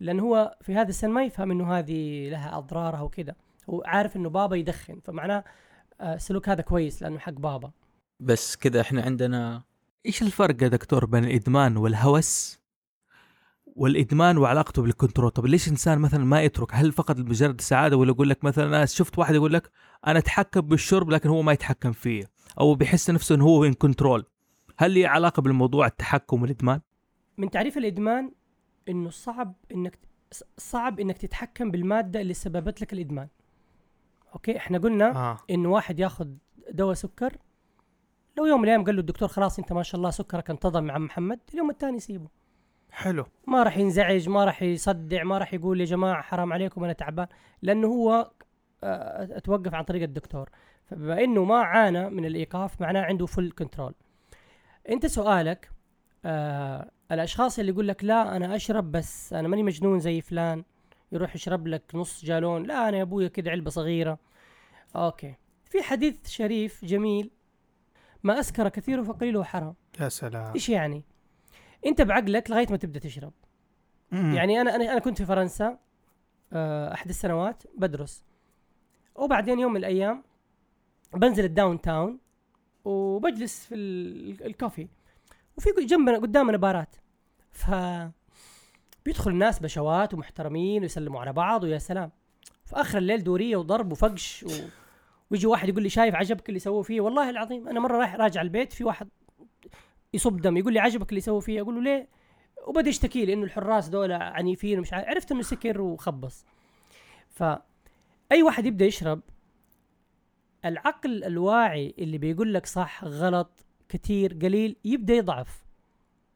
[0.00, 3.34] لأن هو في هذا السن ما يفهم إنه هذه لها أضرارها وكذا.
[3.70, 5.44] هو عارف إنه بابا يدخن فمعناه
[6.00, 7.70] آه، السلوك هذا كويس لأنه حق بابا.
[8.20, 9.62] بس كذا إحنا عندنا
[10.06, 12.59] إيش الفرق يا دكتور بين الإدمان والهوس؟
[13.76, 15.30] والإدمان وعلاقته بالكنترول.
[15.30, 18.86] طب ليش إنسان مثلا ما يترك؟ هل فقط مجرد السعادة ولا يقول لك مثلا أنا
[18.86, 19.70] شفت واحد يقول لك
[20.06, 22.24] أنا أتحكم بالشرب لكن هو ما يتحكم فيه
[22.60, 24.24] أو بيحس نفسه إنه هو in control
[24.76, 26.80] هل لي علاقة بالموضوع التحكم والإدمان؟
[27.38, 28.32] من تعريف الإدمان
[28.88, 29.98] إنه صعب إنك
[30.58, 33.28] صعب إنك تتحكم بالمادة اللي سببت لك الإدمان.
[34.34, 35.38] أوكي؟ إحنا قلنا آه.
[35.50, 36.28] انه واحد ياخذ
[36.70, 37.36] دواء سكر
[38.38, 40.98] لو يوم من الأيام قال له الدكتور خلاص أنت ما شاء الله سكرك انتظم مع
[40.98, 42.28] محمد اليوم الثاني يسيبه.
[42.92, 43.26] حلو.
[43.46, 47.26] ما راح ينزعج ما راح يصدع ما راح يقول يا جماعة حرام عليكم أنا تعبان.
[47.62, 48.30] لأنه هو
[48.84, 50.50] آه، أتوقف عن طريق الدكتور.
[50.86, 53.94] فبما إنه ما عانى من الإيقاف معناه عنده full control
[54.88, 55.70] أنت سؤالك
[56.24, 60.64] آه الأشخاص اللي يقول لك لا أنا أشرب بس أنا ماني مجنون زي فلان
[61.12, 64.18] يروح يشرب لك نص جالون لا أنا يا ابويا كده علبة صغيرة.
[64.96, 65.34] أوكي.
[65.64, 67.30] في حديث شريف جميل
[68.22, 70.52] ما اسكر كثير فقليله حرام يا سلام.
[70.54, 71.04] إيش يعني؟
[71.86, 73.32] انت بعقلك لغاية ما تبدأ تشرب.
[74.12, 74.34] مم.
[74.34, 75.78] يعني أنا أنا أنا كنت في فرنسا
[76.52, 78.24] آه، أحد السنوات بدرس.
[79.14, 80.22] وبعدين يوم من الأيام
[81.14, 82.18] بنزل ال downtown
[82.84, 84.88] وبجلس في ال- الكافي.
[85.56, 86.96] وفي جنبنا قدامنا بارات.
[87.50, 87.70] ف
[89.04, 92.10] بيدخل الناس بشوات ومحترمين ويسلموا على بعض ويا سلام.
[92.64, 94.48] في آخر الليل دورية وضرب وفقش و...
[95.30, 98.42] ويجي واحد يقول لي شايف عجبك اللي سووه فيه؟ والله العظيم أنا مرة رايح راجع
[98.42, 99.08] البيت في واحد
[100.14, 102.08] يصب دم يقول لي عجبك اللي سووه فيه؟ أقول له ليه؟
[102.66, 106.44] وبدأ يشتكي لي إنه الحراس دول عنيفين ومش عارف عرفت إنه سكر وخبص.
[107.28, 107.42] ف
[108.32, 109.20] أي واحد يبدأ يشرب
[110.64, 115.64] العقل الواعي اللي بيقول لك صح غلط كتير قليل يبدأ يضعف.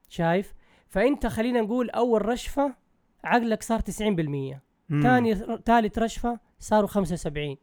[0.09, 0.55] شايف؟
[0.89, 2.75] فأنت خلينا نقول أول رشفة
[3.25, 5.03] عقلك صار 90% مم.
[5.03, 7.57] ثاني ثالث رشفة صاروا 75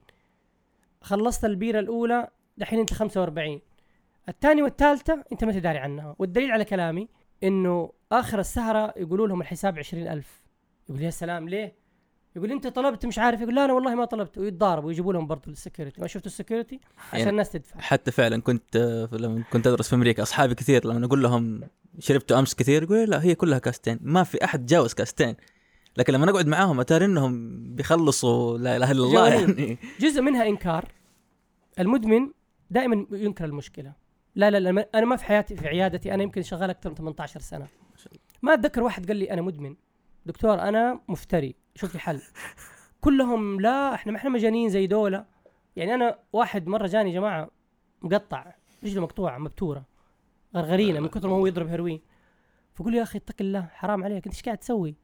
[1.01, 3.61] خلصت البيرة الأولى دحين أنت 45
[4.29, 6.15] الثاني والثالثة أنت ما تداري عنها.
[6.19, 7.07] والدليل على كلامي
[7.43, 10.43] إنه آخر السهرة يقولوا لهم الحساب 20000
[10.89, 11.81] يقول يا سلام ليه؟
[12.35, 13.41] يقول أنت طلبت مش عارف.
[13.41, 14.37] يقول لا أنا والله ما طلبت.
[14.37, 16.01] ويتضاربوا ويجيبوا لهم برضه ال security.
[16.01, 17.79] ما شفتوا ال security؟ عشان يعني الناس تدفع.
[17.79, 21.61] حتى فعلا كنت لما كنت أدرس في أمريكا أصحابي كثير لما أقول لهم
[21.99, 23.99] شربتوا أمس كثير يقولوا لا هي كلها كاستين.
[24.01, 25.35] ما في أحد جاوز كاستين.
[25.97, 29.33] لكن لما نقعد معاهم أتاري إنهم بيخلصوا لا إله إلا الله.
[29.33, 29.77] يعني.
[29.99, 30.91] جزء منها إنكار.
[31.79, 32.31] المدمن
[32.69, 34.00] دائما ينكر المشكلة.
[34.35, 37.39] لا لا لا أنا ما في حياتي في عيادتي أنا يمكن شغال أكثر من 18
[37.39, 37.67] سنة.
[38.41, 39.75] ما أتذكر واحد قال لي أنا مدمن.
[40.25, 41.55] دكتور أنا مفتري.
[41.75, 42.21] شوف لي حل
[43.01, 45.25] كلهم لا إحنا ما إحنا مجانين زي دولة
[45.75, 47.49] يعني أنا واحد مرة جاني جماعة
[48.01, 48.53] مقطع
[48.83, 49.85] رجله مقطوعه مبتورة
[50.55, 52.01] غرغرينة من كثر ما هو يضرب هيروين
[52.73, 54.95] فقول يا أخي اتق الله حرام عليك أنت إيش قاعد تسوي؟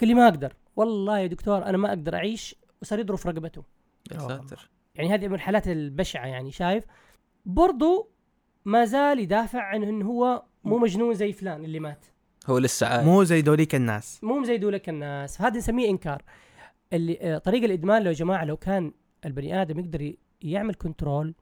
[0.00, 0.56] قال لي ما أقدر.
[0.76, 3.62] والله يا دكتور أنا ما أقدر أعيش وصار يضرب في رقبته.
[4.12, 4.70] يا ساتر.
[4.94, 6.84] يعني هذه من الحالات البشعة يعني شايف؟
[7.46, 8.10] برضو
[8.64, 12.06] ما زال يدافع عن انه هو مو مجنون زي فلان اللي مات.
[12.46, 13.06] هو لسه عايش.
[13.06, 14.24] مو زي دوليك الناس.
[14.24, 15.40] مو زي دولك الناس.
[15.40, 16.22] هذا نسميه إنكار.
[16.92, 18.92] اللي آه، طريق الإدمان لو يا جماعة لو كان
[19.24, 21.34] البني آدم يقدر يعمل control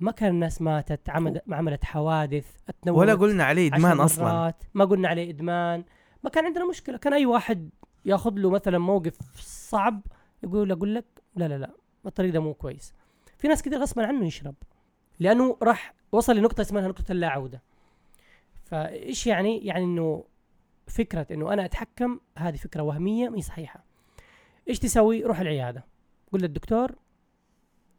[0.00, 4.54] ما كان الناس ماتت عملت عملت حوادث اتنوت ولا قلنا عليه إدمان أصلا.
[4.74, 5.84] ما قلنا عليه إدمان.
[6.24, 6.96] ما كان عندنا مشكلة.
[6.96, 7.70] كان أي واحد
[8.04, 10.02] ياخذ له مثلا موقف صعب
[10.42, 11.04] يقول أقول لك
[11.36, 11.70] لا لا لا
[12.06, 12.94] الطريق ده مو كويس.
[13.38, 14.54] في ناس كثير غصبا عنه يشرب.
[15.22, 17.62] لأنه راح وصل لنقطة اسمها نقطة اللا عوده
[18.64, 20.24] فإيش يعني؟ يعني إنه
[20.86, 23.84] فكرة إنه أنا أتحكم هذه فكرة وهمية ما هي صحيحة.
[24.68, 25.84] إيش تسوي؟ روح العيادة.
[26.32, 26.94] قول للدكتور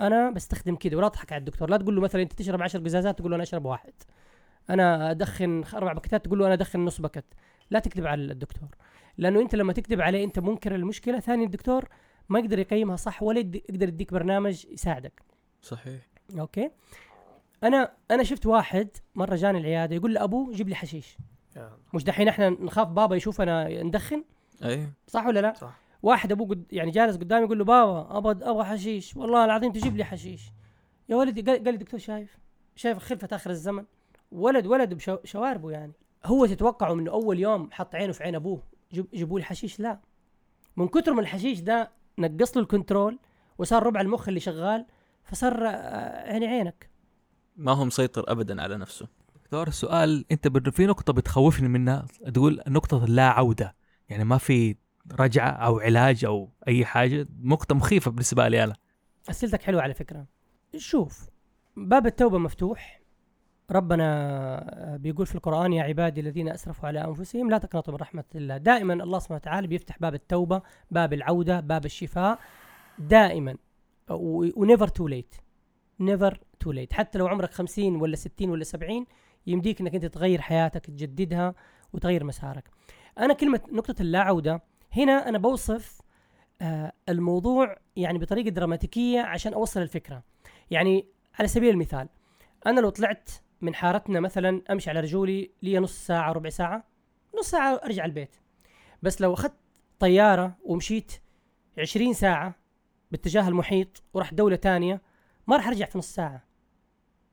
[0.02, 1.70] أنا بستخدم كذا ولا تضحك على الدكتور.
[1.70, 3.94] لا تقول له مثلا أنت تشرب 10 قزازات تقول له أنا أشرب واحد.
[4.70, 7.26] أنا أدخن أربع باكيتات تقول له أنا أدخن نص packet
[7.72, 8.70] لا تكذب على الدكتور.
[9.18, 11.20] لأنه أنت لما تكذب عليه أنت منكر المشكلة.
[11.20, 11.90] ثاني الدكتور
[12.30, 15.22] ما يقدر يقيمها صح ولا يقدر يديك برنامج يساعدك.
[15.62, 16.02] صحيح.
[16.40, 16.70] أوكي؟
[17.64, 21.18] أنا أنا شفت واحد مرة جاني العيادة يقول لأبوه جيب لي حشيش.
[21.94, 24.24] مش دحين إحنا نخاف بابا يشوفنا ندخن؟
[24.64, 25.80] أيوه صح ولا لا؟ صح.
[26.04, 29.18] واحد أبوه قد يعني جالس قدامي يقول له بابا أبغى أبغى حشيش.
[29.18, 30.52] والله العظيم تجيب لي حشيش.
[31.10, 32.38] يا ولدي قال قال لي دكتور شايف؟
[32.76, 33.86] شايف خلفة آخر الزمن.
[34.32, 35.94] ولد ولد بشواربه يعني.
[36.26, 40.00] هو تتوقعوا من أول يوم حط عينه في عين أبوه جيب جيبوا لي حشيش؟ لا.
[40.78, 43.20] من كثر من الحشيش ده نقص له الكنترول
[43.58, 44.86] وصار ربع المخ اللي شغال
[45.24, 46.93] فصار آه، عيني عينك.
[47.56, 49.08] ما هو مسيطر ابدا على نفسه.
[49.36, 53.76] دكتور السؤال أنت في نقطة بتخوفني منها تقول نقطة لا عودة.
[54.10, 54.76] يعني ما في
[55.20, 58.76] رجعة أو علاج أو أي حاجة نقطة مخيفة بالنسبة لي أنا.
[59.30, 60.26] أسئلتك حلوة على فكرة.
[60.78, 61.30] شوف
[61.78, 63.02] باب التوبة مفتوح.
[63.72, 68.58] ربنا بيقول في القرآن يا عبادي الذين أسرفوا على أنفسهم لا تقنطوا من رحمة الله.
[68.58, 72.40] دائما الله سبحانه وتعالى بيفتح باب التوبة باب العودة باب الشفاء.
[73.00, 73.56] دائما.
[74.10, 75.36] و never too late
[76.00, 79.06] never too late حتى لو عمرك 50 ولا 60 ولا 70
[79.48, 81.56] يمديك إنك أنت تغير حياتك تجددها
[81.94, 82.70] وتغير مسارك.
[83.18, 86.02] أنا كلمة نقطة اللا عوده هنا أنا بوصف
[86.62, 90.24] آه الموضوع يعني بطريقة دراماتيكية عشان أوصل الفكرة.
[90.72, 91.06] يعني
[91.40, 92.10] على سبيل المثال
[92.68, 93.30] أنا لو طلعت
[93.62, 96.84] من حارتنا مثلا أمشي على رجولي لي نص ساعة ربع ساعة
[97.40, 98.36] نص ساعة أرجع البيت.
[99.02, 99.54] بس لو أخذت
[100.00, 101.12] طيارة ومشيت
[101.80, 102.56] 20 ساعة
[103.12, 105.02] باتجاه المحيط ورحت دولة تانية
[105.48, 106.53] ما راح أرجع في نص ساعة.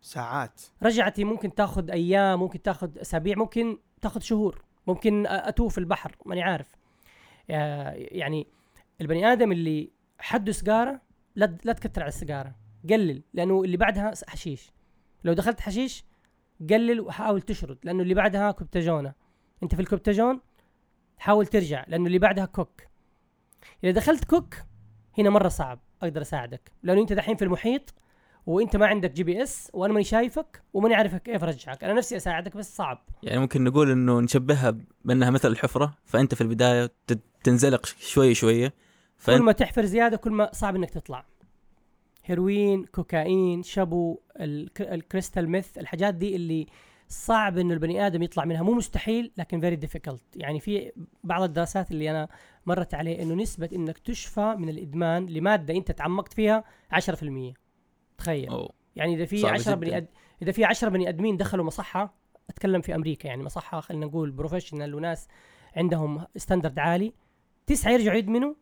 [0.00, 0.60] ساعات.
[0.82, 6.42] رجعتي ممكن تاخذ أيام ممكن تاخذ أسابيع ممكن تاخذ شهور ممكن أتوه في البحر ماني
[6.42, 6.76] عارف.
[7.50, 8.46] آه، يعني
[9.00, 11.00] البني آدم اللي حده سيجاره
[11.36, 12.54] لا لا تكتر على السيجاره
[12.90, 14.72] قلل لأنه اللي بعدها حشيش.
[15.24, 16.04] لو دخلت حشيش
[16.70, 19.14] قلل وحاول تشرد لأنه اللي بعدها كوبتاجونه.
[19.62, 20.40] أنت في الكوبتاجون
[21.18, 22.82] حاول ترجع لأنه اللي بعدها كوك.
[23.84, 24.54] إذا دخلت كوك
[25.18, 26.72] هنا مرة صعب أقدر أساعدك.
[26.82, 27.94] لأنه أنت دحين في المحيط
[28.46, 32.76] وانت ما عندك GPS وأنا ماني شايفك وماني عارفك كيف ارجعك أنا نفسي أساعدك بس
[32.76, 32.98] صعب.
[33.22, 36.90] يعني ممكن نقول إنه نشبهها بأنها مثل الحفرة فأنت في البداية
[37.44, 38.74] تنزلق شوي شوية كل
[39.18, 41.24] فانت ما تحفر زيادة كل ما صعب إنك تطلع.
[42.24, 46.66] هيروين كوكايين شابو الك- ال crystal meth الحاجات دي اللي
[47.08, 48.62] صعب إنه البني آدم يطلع منها.
[48.62, 50.92] مو مستحيل لكن very difficult يعني في
[51.24, 52.28] بعض الدراسات اللي أنا
[52.66, 57.54] مرت عليه إنه نسبة إنك تشفى من الإدمان لمادة أنت تعمقت فيها 10%
[58.20, 58.48] تخيل.
[58.48, 58.70] أوه.
[58.96, 59.96] يعني إذا في صعب 10 بني.
[59.96, 60.06] أد...
[60.42, 62.14] إذا في 10 بني آدمين دخلوا مصحة
[62.50, 65.28] أتكلم في أمريكا يعني مصحة خلينا نقول professional وناس
[65.76, 67.12] عندهم standard عالي
[67.66, 68.54] تسعة يرجعوا يدمنوا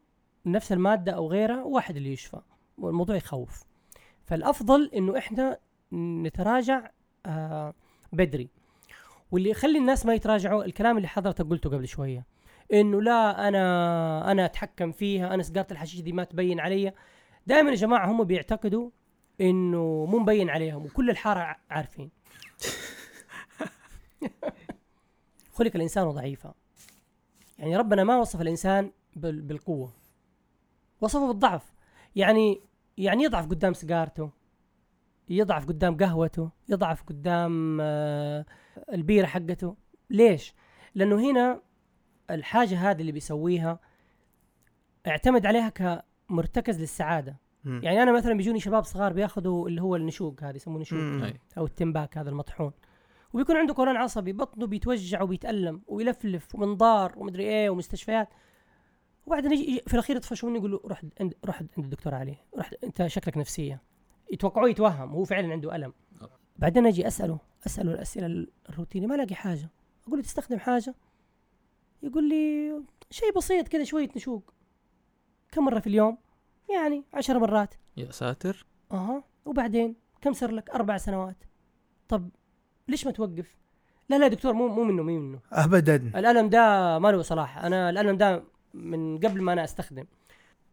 [0.47, 2.41] نفس المادة أو غيرها واحد اللي يشفى.
[2.79, 3.65] والموضوع يخوف.
[4.25, 5.59] فالأفضل إنه إحنا
[5.93, 6.91] نتراجع
[7.27, 7.75] آه
[8.13, 8.49] بدري.
[9.31, 12.27] واللي يخلي الناس ما يتراجعوا الكلام اللي حضرتك قلته قبل شوية.
[12.73, 16.93] إنه لا أنا أنا أتحكم فيها أنا سيجاره الحشيش دي ما تبين علي.
[17.47, 18.91] دائما يا جماعة هم بيعتقدوا
[19.41, 22.11] إنه مو مبين عليهم وكل الحارة عارفين.
[25.53, 26.55] خلق الإنسان ضعيفا.
[27.59, 29.93] يعني ربنا ما وصف الإنسان بال- بالقوة.
[31.01, 31.73] وصفه بالضعف.
[32.17, 32.61] يعني
[32.99, 34.31] يعني يضعف قدام سيجارته
[35.29, 38.45] يضعف قدام قهوته يضعف قدام آه،
[38.93, 39.77] البيرة حقته.
[40.11, 40.55] ليش؟
[40.95, 41.63] لأنه هنا
[42.31, 43.79] الحاجة هذه اللي بيسويها
[45.07, 47.37] اعتمد عليها كمرتكز للسعادة.
[47.65, 47.81] مم.
[47.85, 50.99] يعني أنا مثلا بيجوني شباب صغار بياخذوا اللي هو النشوق هذا يسمونه نشوق.
[50.99, 51.35] مم.
[51.59, 52.73] أو التنباك هذا المطحون.
[53.33, 58.29] وبيكون عنده قولون عصبي بطنه بيتوجع وبيتألم ويلفلف ومنظار ومدري إيه ومستشفيات.
[59.27, 62.73] وبعدين يجي في الأخير يطفش مني يقول له روح عند روح عند الدكتور علي روح
[62.85, 63.83] أنت شكلك نفسية.
[64.33, 65.93] يتوقعوه يتوهم هو فعلا عنده ألم.
[66.57, 69.71] بعدين أجي أسأله أسأله الأسئلة الروتينية ما ألاقي حاجة.
[70.07, 70.95] أقول له تستخدم حاجة؟
[72.03, 72.73] يقول لي
[73.11, 74.55] شيء بسيط كذا شوية نشوق.
[75.53, 76.19] كم مرة في اليوم؟
[76.75, 77.75] يعني عشر مرات.
[77.97, 78.67] يا ساتر.
[78.93, 79.25] أها.
[79.45, 81.45] وبعدين كم صار لك؟ أربع سنوات.
[82.09, 82.31] طب
[82.89, 83.57] ليش ما توقف؟
[84.09, 85.41] لا لا يا دكتور مو مو منه مو منه.
[85.53, 85.97] ابدا.
[85.97, 86.59] الألم ده
[86.99, 87.59] ما له صلاح.
[87.59, 88.45] أنا الألم ده
[88.75, 90.05] من قبل ما أنا أستخدم.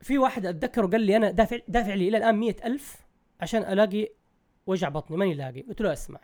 [0.01, 2.95] في واحد أتذكره قال لي أنا دافع دافع لي إلى الآن مئة ألف
[3.41, 4.09] عشان ألاقي
[4.67, 5.17] وجع بطني.
[5.17, 5.61] ماني لاقي.
[5.61, 6.19] قلت له أسمع.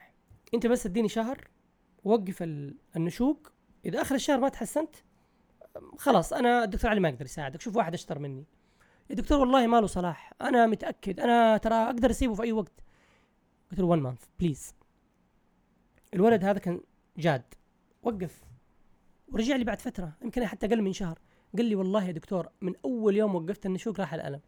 [0.53, 1.47] أنت بس اديني شهر
[2.03, 3.47] وقف ال- النشوق.
[3.85, 4.95] إذا آخر الشهر ما تحسنت
[5.97, 7.61] خلاص أنا الدكتور علي ما يقدر يساعدك.
[7.61, 8.45] شوف واحد أشطر مني.
[9.11, 10.33] يا دكتور والله ما له صلاح.
[10.41, 11.19] أنا متأكد.
[11.19, 12.83] أنا ترى أقدر أسيبه في أي وقت.
[13.71, 14.75] قلت له 1 month please
[16.13, 16.81] الولد هذا كان
[17.17, 17.43] جاد.
[18.03, 18.41] وقف.
[19.27, 20.11] ورجع لي بعد فترة.
[20.23, 21.19] يمكن حتى أقل من شهر.
[21.57, 24.41] قال لي والله يا دكتور من أول يوم وقفت النشوق راح الألم.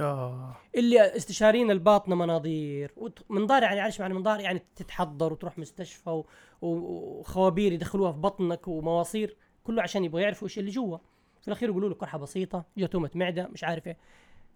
[0.00, 0.54] يا.
[0.74, 2.94] اللي استشارين الباطنه مناظير.
[3.30, 6.26] منظار يعني عارف معنى منظار يعني تتحضر وتروح مستشفى و-
[6.62, 9.36] وخوابير يدخلوها في بطنك ومواصير.
[9.64, 10.98] كله عشان يبغوا يعرفوا إيش اللي جوا.
[11.42, 13.96] في الأخير يقولوا له قرحة بسيطة جاتومه معدة مش عارف إيه.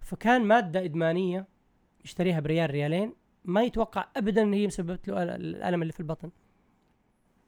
[0.01, 1.47] فكان مادة إدمانية
[2.05, 3.13] يشتريها بريال ريالين
[3.45, 6.31] ما يتوقع ابدا إن هي مسببت له أل- الألم اللي في البطن.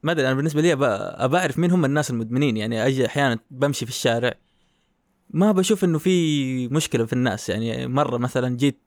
[0.03, 2.57] ما أدري أنا بالنسبة لي أبى أعرف مين هم الناس المدمنين.
[2.57, 4.35] يعني أجي أحيانا بمشي في الشارع
[5.31, 7.49] ما بشوف إنه في مشكلة في الناس.
[7.49, 8.79] يعني مرة مثلا جيت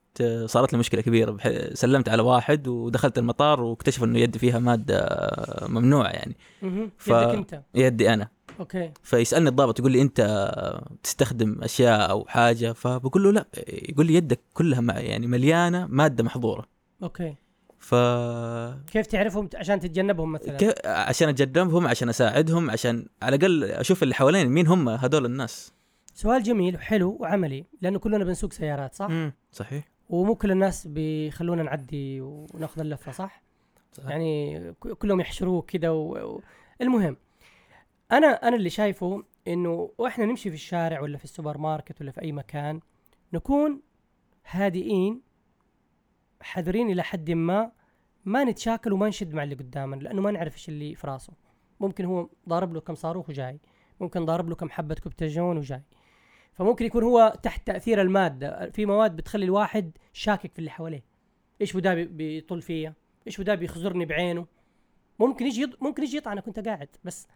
[0.46, 1.38] صارت لي مشكلة كبيرة
[1.74, 5.08] سلمت على واحد ودخلت المطار واكتشف إنه يدي فيها مادة
[5.68, 6.36] ممنوعة يعني.
[6.98, 7.62] ف- يدك أنت.
[7.76, 8.28] يدي أنا.
[8.62, 8.92] okay.
[9.04, 10.52] فيسألني الضابط يقول لي أنت
[11.04, 16.24] تستخدم أشياء أو حاجة؟ فبقول له لا يقول لي يدك كلها مع يعني مليانة مادة
[16.24, 16.66] محظورة.
[17.04, 17.36] okay.
[17.80, 17.96] ف
[18.92, 20.86] كيف تعرفهم عشان تتجنبهم مثلا؟ ك...
[20.86, 25.74] عشان أتجنبهم عشان أساعدهم عشان على الأقل أشوف اللي حوالين مين هم هذول الناس؟
[26.14, 29.34] سؤال جميل وحلو وعملي لأنه كلنا بنسوق سيارات صح؟ مم.
[29.52, 29.92] صحيح.
[30.10, 33.44] ومو كل الناس بيخلونا نعدي وناخذ اللفة صح؟
[33.94, 34.10] صح.
[34.10, 35.90] يعني كلهم يحشروك كذا.
[35.90, 36.42] و...
[36.82, 37.18] المهم
[38.12, 42.22] أنا أنا اللي شايفه إنه وإحنا نمشي في الشارع ولا في السوبر ماركت ولا في
[42.22, 42.80] أي مكان
[43.34, 43.82] نكون
[44.50, 45.22] هادئين
[46.42, 47.72] حذرين إلى حد ما
[48.26, 51.34] ما نتشاكل وما نشد مع اللي قدامنا لأنه ما نعرف إيش اللي في راسه.
[51.80, 53.60] ممكن هو ضارب له كم صاروخ وجاي
[54.00, 55.82] ممكن ضارب له كم حبة كبتاجون وجاي.
[56.54, 61.04] فممكن يكون هو تحت تأثير المادة في مواد بتخلي الواحد شاكك في اللي حواليه.
[61.62, 62.94] إيش بدا بي- بيطل فيا؟
[63.28, 64.46] إيش بدا بيخزرني بعينه؟
[65.20, 65.72] ممكن يجي.
[65.82, 67.28] ممكن يجي يطعنك وأنت قاعد بس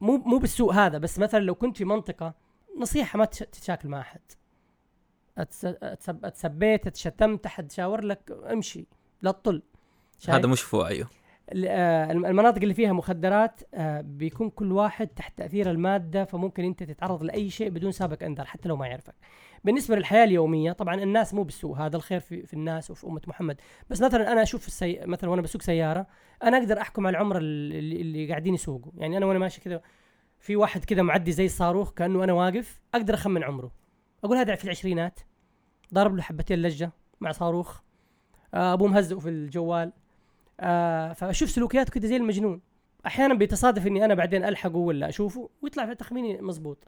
[0.00, 2.34] مو مو بالسوء هذا بس مثلا لو كنت في منطقة
[2.80, 4.20] نصيحة ما تش- تتشاكل مع أحد.
[5.38, 5.76] أتسب...
[6.24, 8.86] أتسبيت أتشتمت أحد شاور لك امشي
[9.22, 9.62] لا تطل؟
[10.28, 11.08] هذا مش وعيه
[11.52, 16.64] ال- آه، الم- المناطق اللي فيها مخدرات آه، بيكون كل واحد تحت تأثير المادة فممكن
[16.64, 19.14] أنت تتعرض لأي شيء بدون سابق إنذار حتى لو ما يعرفك.
[19.64, 23.60] بالنسبة للحياة اليومية طبعا الناس مو بالسوء هذا الخير في, في الناس وفي أمة محمد.
[23.90, 25.00] بس مثلا أنا أشوف السي...
[25.04, 26.06] مثلا وأنا بسوق سيارة
[26.42, 28.92] أنا أقدر أحكم على العمر اللي, اللي قاعدين يسوقوا.
[28.96, 29.80] يعني أنا وأنا ماشي كذا
[30.38, 33.70] في واحد كذا معدي زي الصاروخ كأنه أنا واقف أقدر أخمن عمره.
[34.24, 35.20] أقول هذا في العشرينات
[35.94, 37.80] ضارب له حبتين لجة مع صاروخ
[38.54, 39.92] آه، أبوه مهزئه في الجوال
[40.60, 42.60] آه فأشوف سلوكياته كده زي المجنون.
[43.06, 46.78] أحيانا بيتصادف إني أنا بعدين ألحقه ولا أشوفه ويطلع في تخميني مزبوط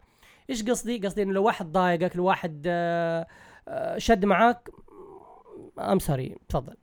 [0.51, 3.27] إيش قصدي؟ قصدي انه لو واحد ضايقك لو واحد آه
[3.69, 4.69] آه شد معاك
[5.79, 6.75] ام سوري تفضل.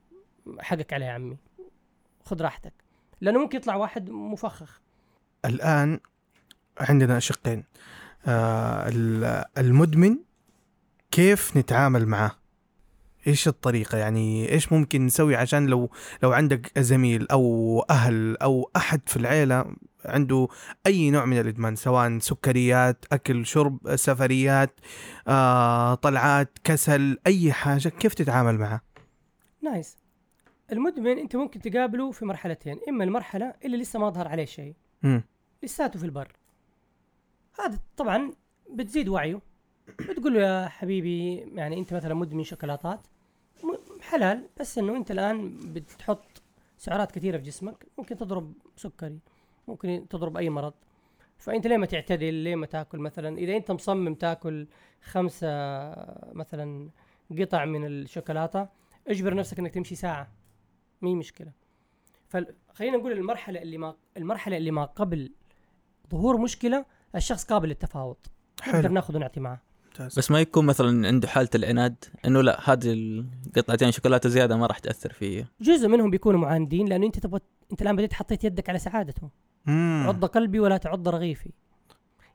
[0.60, 1.36] حقك عليه يا عمي.
[2.24, 2.72] خذ راحتك.
[3.20, 4.80] لأنه ممكن يطلع واحد مفخخ.
[5.44, 6.00] الآن
[6.80, 7.64] عندنا شقين.
[8.26, 10.16] آه ال- المدمن
[11.10, 12.30] كيف نتعامل معاه
[13.26, 15.90] إيش الطريقة؟ يعني إيش ممكن نسوي عشان لو
[16.22, 19.76] لو عندك زميل أو أهل أو أحد في العيلة
[20.06, 20.48] عنده
[20.86, 24.80] أي نوع من الإدمان سواء سكريات أكل شرب سفريات
[25.28, 28.80] آه طلعات كسل أي حاجة كيف تتعامل معاه
[29.62, 29.96] نايس.
[30.72, 34.74] المدمن أنت ممكن تقابله في مرحلتين إما المرحلة اللي لسه ما ظهر عليه شيء.
[35.62, 36.32] لساته في البر.
[37.60, 38.32] هذا طبعا
[38.70, 39.40] بتزيد وعيه.
[40.08, 43.00] بتقول له يا حبيبي يعني أنت مثلا مدمن شوكولاتات
[44.00, 46.42] حلال بس إنه أنت الآن بتحط
[46.78, 49.18] سعرات كثيرة في جسمك ممكن تضرب سكري.
[49.68, 50.74] ممكن تضرب أي مرض.
[51.38, 54.66] فأنت ليه ما تعتدل؟ ليه ما تاكل مثلا؟ إذا أنت مصمم تاكل
[55.02, 55.48] خمسة
[56.32, 56.90] مثلا
[57.38, 58.68] قطع من الشوكولاتة
[59.08, 60.28] اجبر نفسك إنك تمشي ساعة.
[61.02, 61.52] مي مشكلة.
[62.28, 65.32] فخلينا نقول المرحلة اللي ما المرحلة اللي ما قبل
[66.10, 66.84] ظهور مشكلة
[67.14, 68.16] الشخص قابل للتفاوض.
[68.68, 70.18] نقدر ناخذ ونعطي معاه ممتاز.
[70.18, 74.78] بس ما يكون مثلا عنده حالة العناد إنه لا هذه القطعتين شوكولاتة زيادة ما راح
[74.78, 75.48] تأثر فيه.
[75.60, 77.40] جزء منهم بيكونوا معاندين لأنه أنت تبغى
[77.72, 79.30] أنت الآن بديت حطيت يدك على سعادتهم.
[79.66, 80.04] مم.
[80.08, 81.50] عض قلبي ولا تعض رغيفي.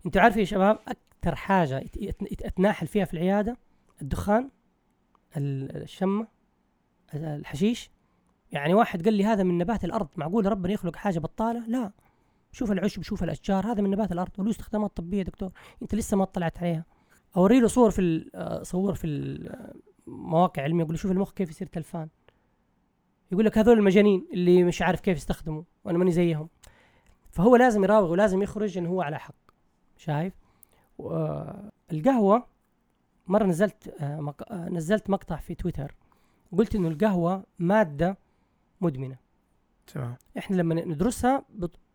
[0.05, 1.85] انت عارف يا شباب أكثر حاجة
[2.45, 3.57] اتناحل فيها في العيادة؟
[4.01, 4.49] الدخان
[5.37, 6.27] ال- الشمة
[7.13, 7.91] ال- الحشيش.
[8.51, 11.91] يعني واحد قال لي هذا من نبات الأرض معقول ربنا يخلق حاجة بطالة؟ لا.
[12.51, 14.31] شوف العشب شوف الأشجار هذا من نبات الأرض.
[14.37, 15.51] وله استخدامات طبية دكتور.
[15.81, 16.85] انت لسه ما اطلعت عليها.
[17.37, 19.07] أوري له صور في آه، صور في
[20.07, 22.09] المواقع العلميه يقول له شوف المخ كيف يصير تلفان.
[23.31, 26.49] يقول لك هذول المجانين اللي مش عارف كيف يستخدموا وأنا ماني زيهم.
[27.31, 29.35] فهو لازم يراوغ ولازم يخرج انه هو على حق.
[29.97, 30.33] شايف؟
[30.97, 31.43] و-
[31.91, 32.45] القهوة
[33.27, 35.95] مرة نزلت آه، آه، نزلت مقطع في تويتر.
[36.57, 38.17] قلت إنه القهوة مادة
[38.81, 39.15] مدمنة.
[39.93, 40.15] تمام.
[40.37, 41.45] إحنا لما ندرسها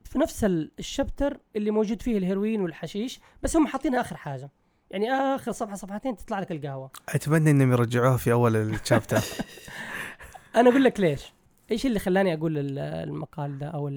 [0.05, 4.51] في نفس ال- الشابتر اللي موجود فيه الهيروين والحشيش بس هم حاطينها آخر حاجة.
[4.91, 6.91] يعني آخر صفحة صفحتين تطلع لك القهوة.
[7.09, 9.19] أتمنى إنهم يرجعوها في أول الشابتر.
[10.57, 11.33] أنا أقول لك ليش.
[11.71, 13.89] إيش اللي خلاني أقول ال- المقال ده أو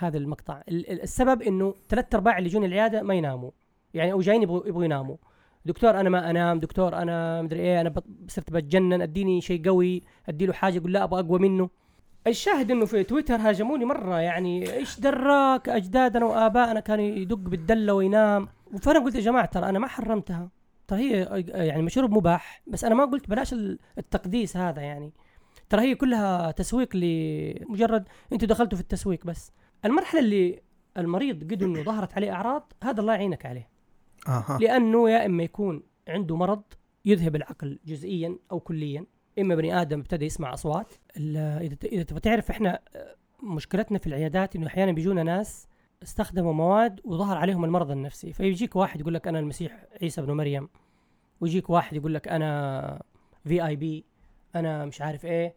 [0.00, 0.62] هذا المقطع.
[0.68, 3.50] ال- ال- السبب إنه ثلاث أرباع اللي يجون العيادة ما يناموا.
[3.94, 5.16] يعني أو جايين يبغوا يبغوا يناموا.
[5.64, 7.92] دكتور أنا ما أنام دكتور أنا مدري إيه أنا
[8.28, 11.70] صرت بتجنن أديني شيء قوي ادي له حاجة أقول لا أبغى أقوى منه.
[12.26, 18.48] الشاهد إنه في تويتر هاجموني مرة يعني إيش دراك أجدادنا وآبائنا كانوا يدق بالدلة وينام.
[18.82, 20.50] فانا قلت يا جماعة ترى أنا ما حرمتها.
[20.88, 25.12] ترى هي يعني مشروب مباح بس أنا ما قلت بلاش ال- التقديس هذا يعني.
[25.68, 29.52] ترى هي كلها تسويق لمجرد أنتوا دخلتوا في التسويق بس.
[29.84, 30.62] المرحلة اللي
[30.96, 33.68] المريض قد إنه ظهرت عليه أعراض هذا الله يعينك عليه.
[34.28, 34.58] أها.
[34.60, 36.62] لأنه يا إما يكون عنده مرض
[37.04, 39.06] يذهب العقل جزئيا أو كليا
[39.38, 40.92] إما بني آدم ابتدى يسمع أصوات.
[41.16, 45.68] إذا تبغى تعرف إحنا آه، مشكلتنا في العيادات إنه أحيانا بيجونا ناس
[46.02, 48.32] استخدموا مواد وظهر عليهم المرض النفسي.
[48.32, 50.68] فيجيك واحد يقول لك أنا المسيح عيسى ابن مريم
[51.40, 53.02] ويجيك واحد يقول لك أنا
[53.44, 54.04] في اي بي
[54.54, 55.54] أنا مش عارف إيه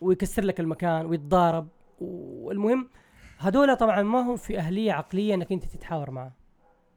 [0.00, 1.68] ويكسر لك المكان ويتضارب.
[2.00, 2.88] والمهم
[3.42, 6.32] هذول طبعا ما هم في أهلية عقلية إنك أنت تتحاور معه.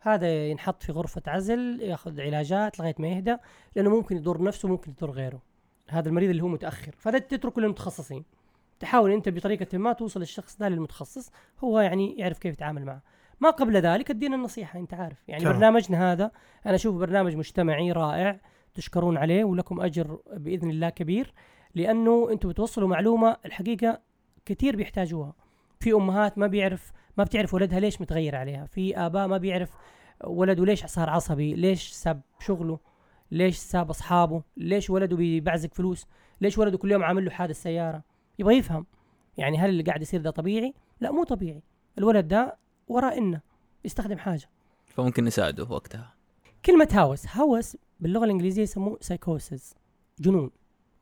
[0.02, 3.38] هذا ينحط في غرفة عزل ياخذ علاجات لغاية ما يهدى
[3.76, 5.42] لأنه ممكن يضر نفسه ممكن يضر غيره.
[5.90, 6.96] هذا المريض اللي هو متأخر.
[6.98, 8.24] فهذا تتركه للمتخصصين.
[8.80, 13.02] تحاول أنت بطريقة ما توصل الشخص ده للمتخصص هو يعني يعرف كيف يتعامل معه.
[13.40, 15.18] ما قبل ذلك أدينا النصيحة أنت عارف.
[15.28, 15.54] يعني تمام.
[15.54, 16.32] برنامجنا هذا
[16.66, 18.40] أنا أشوفه برنامج مجتمعي رائع
[18.74, 21.34] تشكرون عليه ولكم أجر بإذن الله كبير
[21.76, 24.00] لأنه أنتم بتوصلوا معلومة الحقيقة
[24.46, 25.45] كثير بيحتاجوها.
[25.86, 28.66] في أمهات ما بيعرف ما بتعرف ولدها ليش متغير عليها.
[28.66, 29.70] في آباء ما بيعرف
[30.24, 32.80] ولده ليش صار عصبي ليش ساب شغله
[33.32, 36.06] ليش ساب أصحابه ليش ولده بيبعزق فلوس
[36.42, 38.04] ليش ولده كل يوم عامل له حادث سيارة.
[38.40, 38.86] يبغى يفهم.
[39.38, 41.64] يعني هل اللي قاعد يصير ده طبيعي؟ لا مو طبيعي.
[41.98, 42.58] الولد ده
[42.88, 43.42] وراه إنه
[43.86, 44.50] يستخدم حاجة.
[44.86, 46.14] فممكن نساعده وقتها.
[46.66, 47.38] كلمة هوس.
[47.38, 49.74] هوس باللغة الإنجليزية يسموه سايكوسز
[50.20, 50.52] جنون.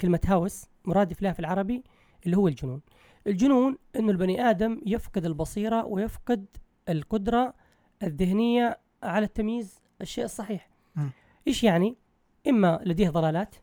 [0.01, 1.83] كلمة هوس مرادف لها في العربي
[2.25, 2.81] اللي هو الجنون.
[3.27, 6.45] الجنون إنه البني آدم يفقد البصيرة ويفقد
[6.89, 7.53] القدرة
[8.03, 10.69] الذهنية على التمييز الشيء الصحيح.
[10.95, 11.09] مم.
[11.47, 11.97] إيش يعني؟
[12.47, 13.55] إما لديه ضلالات.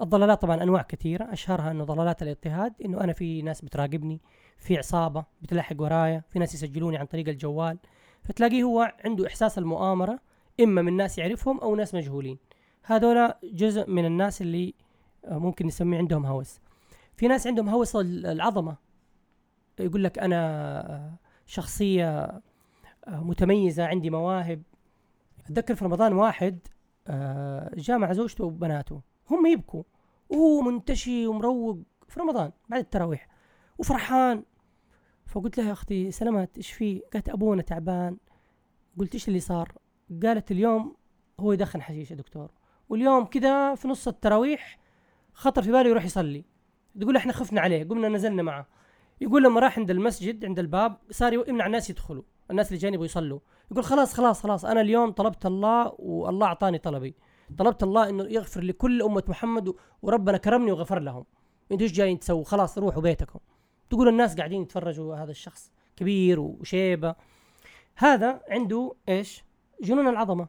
[0.00, 1.32] الضلالات طبعا أنواع كثيرة.
[1.32, 4.20] أشهرها أنه ضلالات الاضطهاد إنه أنا في ناس بتراقبني
[4.58, 7.78] في عصابة بتلاحق ورايا في ناس يسجلوني عن طريق الجوال.
[8.22, 10.20] فتلاقيه هو عنده إحساس المؤامرة
[10.60, 12.38] إما من ناس يعرفهم أو ناس مجهولين.
[12.82, 14.74] هذول جزء من الناس اللي
[15.24, 16.60] آه، ممكن نسميه عندهم هوس.
[17.16, 18.76] في ناس عندهم هوس ال- العظمة.
[19.80, 22.18] يقول لك أنا شخصية
[23.08, 24.62] آه، متميزة عندي مواهب.
[25.40, 26.58] أتذكر في رمضان واحد
[27.08, 29.00] آه، جاء مع زوجته وبناته.
[29.30, 29.82] هم يبكوا.
[30.28, 33.28] وهو منتشي ومروق في رمضان بعد التراويح.
[33.78, 34.44] وفرحان.
[35.26, 38.16] فقلت لها يا أختي سلامات إيش في؟ قالت أبونا تعبان.
[38.98, 39.72] قلت إيش اللي صار؟
[40.22, 40.96] قالت اليوم
[41.40, 42.50] هو يدخن حشيش يا دكتور.
[42.88, 44.78] واليوم كذا في نص التراويح
[45.32, 46.44] خطر في باله يروح يصلي.
[47.00, 48.66] تقول إحنا خفنا عليه قمنا نزلنا معه.
[49.20, 53.06] يقول لما راح عند المسجد عند الباب صار يمنع الناس يدخلوا الناس اللي جايين يبغوا
[53.06, 53.40] يصلوا.
[53.70, 57.14] يقول خلاص خلاص خلاص أنا اليوم طلبت الله والله أعطاني طلبي.
[57.58, 61.24] طلبت الله إنه يغفر لكل أمة محمد وربنا كرمني وغفر لهم.
[61.72, 63.38] أنتوا إيش جايين تسووا؟ خلاص روحوا بيتكم.
[63.90, 67.14] تقول الناس قاعدين يتفرجوا هذا الشخص كبير وشيبة.
[67.96, 69.44] هذا عنده إيش؟
[69.82, 70.48] جنون العظمة.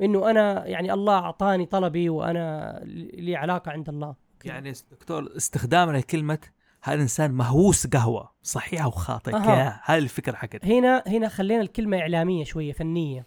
[0.00, 2.80] إنه أنا يعني الله أعطاني طلبي وأنا
[3.14, 4.27] لي علاقة عند الله.
[4.48, 6.38] يعني دكتور استخدامنا لكلمة
[6.82, 9.30] هذا الانسان مهووس قهوة صحيح أو خاطئ.
[9.30, 13.26] كده هذه الفكرة حقتها هنا هنا خلينا الكلمة إعلامية شوية فنية.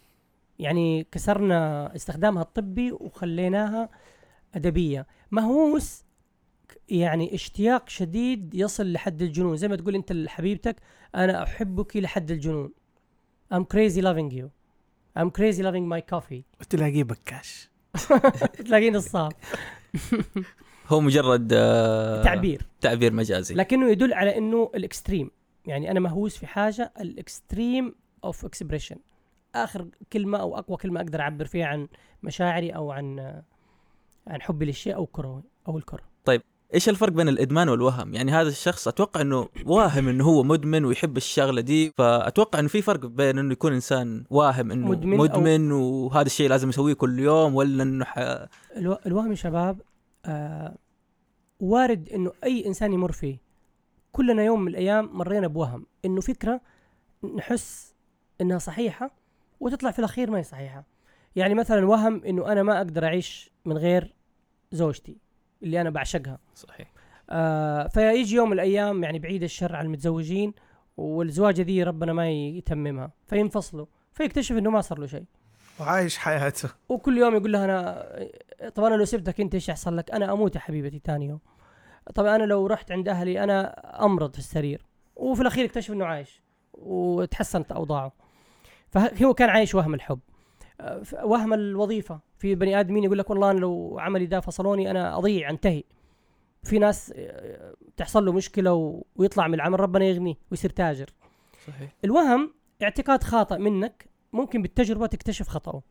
[0.58, 3.88] يعني كسرنا استخدامها الطبي وخليناها
[4.54, 5.06] أدبية.
[5.30, 6.04] مهووس
[6.88, 9.56] يعني اشتياق شديد يصل لحد الجنون.
[9.56, 10.76] زي ما تقول أنت لحبيبتك
[11.14, 12.72] أنا أحبك لحد الجنون.
[13.54, 14.46] I'm crazy loving you.
[15.18, 16.42] I'm crazy loving my coffee.
[16.60, 17.70] وتلاقيه بكاش.
[18.66, 19.32] تلاقيه نصاب.
[20.88, 22.66] هو مجرد آه، تعبير.
[22.80, 23.54] تعبير مجازي.
[23.54, 25.30] لكنه يدل على إنه ال extreme.
[25.66, 27.94] يعني أنا مهووس في حاجة ال extreme
[28.24, 28.96] of expression
[29.54, 31.88] آخر كلمة أو أقوى كلمة أقدر أعبر فيها عن
[32.22, 33.18] مشاعري أو عن
[34.26, 36.02] عن حبي للشيء أو كره أو الكره.
[36.74, 41.16] إيش الفرق بين الإدمان والوهم؟ يعني هذا الشخص أتوقع إنه واهم إنه هو مدمن ويحب
[41.16, 45.74] الشغلة دي فأتوقع إنه في فرق بين إنه يكون إنسان واهم إنه مدمن مدمن, أو-
[45.74, 48.18] وهذا الشيء لازم يسويه كل يوم ولا إنه ح...
[48.76, 48.98] ألو...
[49.06, 49.80] الوهم يا شباب
[50.26, 50.78] آه
[51.60, 53.38] وارد إنه أي إنسان يمر فيه
[54.12, 56.60] كلنا يوم من الأيام مرينا بوهم إنه فكرة
[57.36, 57.94] نحس
[58.40, 59.10] إنها صحيحة
[59.60, 60.84] وتطلع في الأخير ما هي صحيحة.
[61.36, 64.14] يعني مثلا وهم إنه أنا ما أقدر أعيش من غير
[64.72, 65.16] زوجتي
[65.62, 66.38] اللي أنا بعشقها.
[66.54, 66.92] صحيح.
[67.30, 70.52] آه فيجي يوم من الأيام يعني بعيد الشر على المتزوجين
[70.96, 75.24] والزواجة ذي ربنا ما يتممها فينفصلوا فيكتشف إنه ما صار له شيء.
[75.82, 78.06] وعايش حياته وكل يوم يقول لها أنا
[78.74, 81.40] طب أنا لو سبتك أنت إيش يحصل لك؟ أنا أموت يا حبيبتي ثاني يوم.
[82.14, 83.70] طب أنا لو رحت عند أهلي أنا
[84.04, 88.12] أمرض في السرير وفي الأخير اكتشف إنه عايش وتحسنت أوضاعه.
[88.88, 90.20] فهو كان عايش وهم الحب.
[91.22, 95.50] وهم الوظيفة في بني آدمين يقول لك والله أنا لو عملي ده فصلوني أنا أضيع
[95.50, 95.84] أنتهي.
[96.62, 101.10] في ناس آه، تحصل له مشكلة ويطلع من العمل ربنا يغنيه ويصير تاجر.
[101.66, 105.82] صحيح الوهم اعتقاد خاطئ منك ممكن بالتجربة تكتشف خطأه.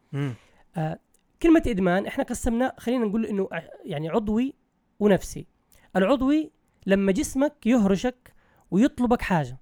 [1.42, 4.54] كلمة إدمان إحنا قسمنا خلينا نقول إنه ع- يعني عضوي
[5.00, 5.46] ونفسي.
[5.96, 6.52] العضوي
[6.86, 8.34] لما جسمك يهرشك
[8.72, 9.58] ويطلبك حاجة.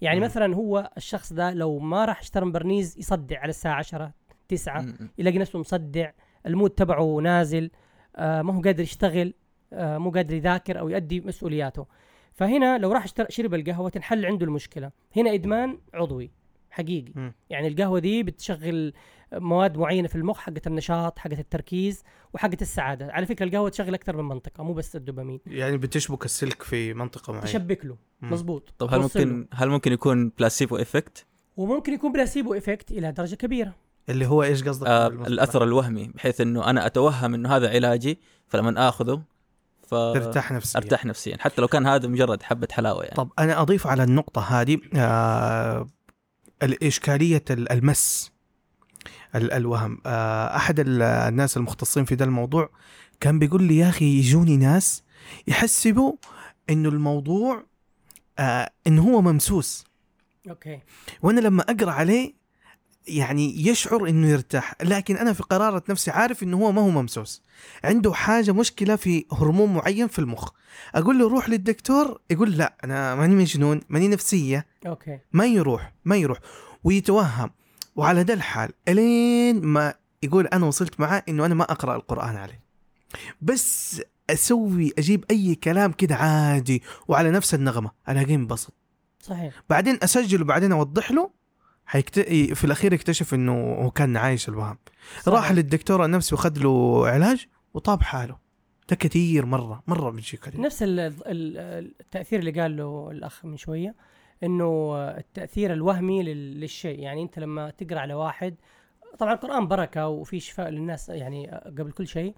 [0.00, 0.24] يعني مم.
[0.24, 4.12] مثلا هو الشخص ده لو ما راح اشترى برنيز يصدع على الساعة 10
[4.48, 6.10] تسعة م- يلاقي نفسه مصدع
[6.46, 7.70] ال mood تبعه نازل
[8.16, 9.34] آه ما هو قادر يشتغل
[9.72, 11.86] آه مو قادر يذاكر أو يؤدي مسؤولياته
[12.32, 16.30] فهنا لو راح اشتر- شرب القهوه تنحل عنده المشكلة هنا إدمان عضوي
[16.74, 17.12] حقيقي.
[17.14, 17.34] مم.
[17.50, 18.92] يعني القهوة دي بتشغل
[19.32, 22.02] مواد معينة في المخ حقت النشاط حقت التركيز
[22.34, 23.12] وحقت السعادة.
[23.12, 25.40] على فكرة القهوة تشغل أكثر من منطقة مو بس الدوبامين.
[25.46, 27.46] يعني بتشبك السلك في منطقة معينة.
[27.46, 27.96] تشبك له.
[28.22, 29.26] مزبوط طب هل توصل له.
[29.26, 33.74] ممكن هل ممكن يكون بلاسيبو افكت وممكن يكون placebo effect إلى درجة كبيرة.
[34.08, 38.88] اللي هو إيش قصدك آه؟ الأثر الوهمي بحيث إنه أنا أتوهم إنه هذا علاجي فلما
[38.88, 39.22] آخذه
[39.82, 40.80] ف ترتاح نفسيا.
[40.80, 41.36] أرتاح نفسيا.
[41.40, 43.16] حتى لو كان هذا مجرد حبة حلاوة يعني.
[43.16, 45.86] طب أنا أضيف على النقطة هذه آه
[46.62, 48.32] الإشكالية ال- المس
[49.34, 49.98] ال- الوهم.
[50.06, 50.46] آه
[50.82, 52.70] ال- الناس المختصين في ده الموضوع
[53.20, 55.02] كان بيقول لي يا أخي يجوني ناس
[55.46, 56.12] يحسبوا
[56.70, 57.64] إنه الموضوع
[58.38, 59.84] آه إنه هو ممسوس.
[60.50, 60.80] أوكي.
[61.22, 62.34] وأنا لما أقرأ عليه
[63.06, 64.74] يعني يشعر إنه يرتاح.
[64.82, 67.42] لكن أنا في قرارة نفسي عارف إنه هو ما هو ممسوس.
[67.84, 70.50] عنده حاجة مشكلة في هرمون معين في المخ.
[70.94, 74.66] أقول له روح للدكتور يقول لا أنا ماني مجنون ماني نفسية.
[74.86, 75.18] أوكي.
[75.32, 76.38] ما يروح ما يروح.
[76.84, 77.50] ويتوهم.
[77.96, 82.60] وعلى ده الحال إلين ما يقول أنا وصلت معاه إنه أنا ما أقرأ القرآن عليه.
[83.42, 84.00] بس
[84.30, 87.90] أسوي أجيب أي كلام كده عادي وعلى نفس النغمة.
[88.08, 88.72] ألاقيه انبسط.
[89.20, 89.54] صحيح.
[89.70, 91.30] بعدين أسجل وبعدين أوضح له.
[91.86, 92.20] حيكت...
[92.54, 94.78] في الأخير يكتشف إنه هو كان عايش الوهم.
[95.28, 98.36] راح للدكتور النفسي وخذ له علاج وطاب حاله.
[98.88, 100.60] ده كثير مرة مرة بيجي كثير.
[100.60, 103.94] نفس ال- ال- التأثير اللي قال له الأخ من شوية
[104.42, 106.98] إنه التأثير الوهمي لل- للشيء.
[106.98, 108.54] يعني أنت لما تقرأ على واحد
[109.18, 112.34] طبعا القرآن بركة وفي شفاء للناس يعني قبل كل شيء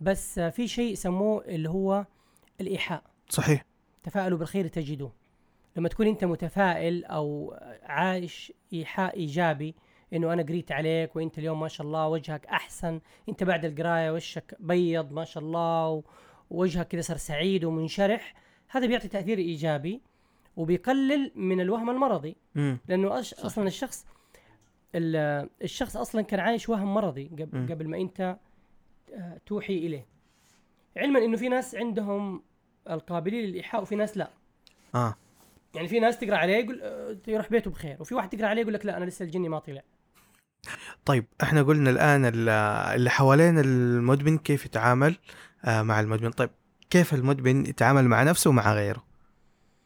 [0.00, 2.06] بس في شيء يسموه اللي هو
[2.60, 3.02] الإيحاء.
[3.28, 3.64] صحيح.
[4.02, 5.12] تفاءلوا بالخير تجدوه.
[5.76, 9.74] لما تكون انت متفائل أو عايش إيحاء إيجابي
[10.12, 14.54] إنه أنا قريت عليك وأنت اليوم ما شاء الله وجهك أحسن أنت بعد القراية وشك
[14.60, 16.02] بيض ما شاء الله
[16.50, 18.34] ووجهك كذا صار سعيد ومنشرح
[18.68, 20.00] هذا بيعطي تأثير إيجابي
[20.56, 22.36] وبيقلل من الوهم المرضي.
[22.54, 22.78] مم.
[22.88, 23.34] لأنه أش...
[23.34, 24.06] أصلا الشخص
[24.94, 27.36] ال- الشخص أصلا كان عايش وهم مرضي مم.
[27.46, 28.36] قبل, قبل ما أنت
[29.14, 30.06] آه، توحي إليه.
[30.96, 32.42] علما إنه في ناس عندهم
[32.90, 34.30] القابلية للإيحاء وفي ناس لا.
[34.94, 35.14] آه.
[35.74, 38.74] يعني في ناس تقرأ عليه يقول آه، يروح بيته بخير وفي واحد تقرا عليه يقول
[38.74, 39.82] لك لا أنا لسه الجني ما طلع.
[41.04, 42.48] طيب إحنا قلنا الآن ال-
[42.94, 45.16] اللي حوالين المدمن كيف يتعامل
[45.64, 46.30] آه مع المدمن.
[46.30, 46.50] طيب
[46.90, 49.04] كيف المدمن يتعامل مع نفسه ومع غيره؟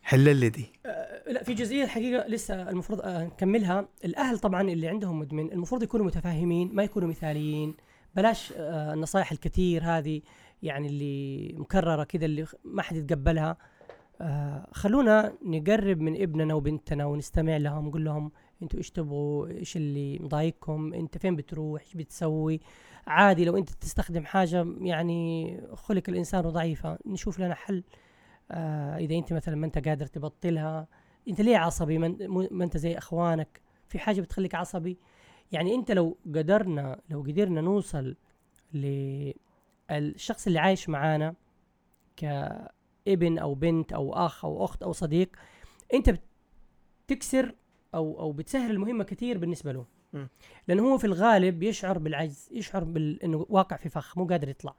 [0.03, 0.72] حل لي دي.
[0.86, 3.89] آه، لا في جزئية الحقيقة لسه المفروض نكملها.
[4.05, 7.74] الأهل طبعا اللي عندهم مدمن المفروض يكونوا متفاهمين ما يكونوا مثاليين.
[8.14, 10.20] بلاش النصائح الكثير هذه
[10.62, 13.57] يعني اللي مكررة كذا اللي ما حد يتقبلها.
[14.21, 20.19] آه، خلونا نقرب من ابننا وبنتنا ونستمع لهم نقول لهم أنتوا إيش تبغوا؟ إيش اللي
[20.19, 22.61] مضايقكم؟ انت فين بتروح؟ إيش بتسوي؟
[23.07, 27.85] عادي لو انت تستخدم حاجة يعني خلق الإنسان ضعيفة نشوف لنا حل.
[28.51, 30.87] آه إذا انت مثلا ما انت قادر تبطلها
[31.29, 33.61] انت ليه عصبي؟ ما انت- زي إخوانك.
[33.89, 34.99] في حاجة بتخليك عصبي؟
[35.53, 38.16] يعني انت لو قدرنا لو قدرنا نوصل
[38.75, 41.35] للشخص اللي عايش معانا
[43.09, 45.37] كابن أو بنت أو أخ أو أخت أو صديق
[45.95, 46.21] أنت
[47.07, 47.55] بتكسر
[47.95, 49.87] أو أو بتسهل المهمة كثير بالنسبة له.
[50.69, 53.23] لأنه هو في الغالب يشعر بالعجز يشعر بال...
[53.23, 54.75] إنه واقع في فخ مو قادر يطلع.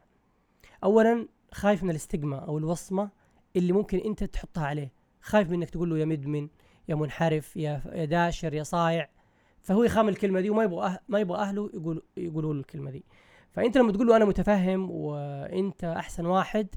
[0.84, 3.10] اولا خايف من الاستجمة أو الوصمة
[3.56, 4.92] اللي ممكن أنت تحطها عليه.
[5.22, 6.50] خايف من إنك تقول له يا مدمن
[6.90, 9.10] يا منحرف يا يا داشر يا صايع.
[9.62, 11.00] فهو يخام الكلمة دي وما يبغى أه...
[11.08, 13.06] ما يبغى أهله يقول يقولوا له الكلمة دي.
[13.52, 16.68] فأنت لما تقول له أنا متفهم وأنت أحسن واحد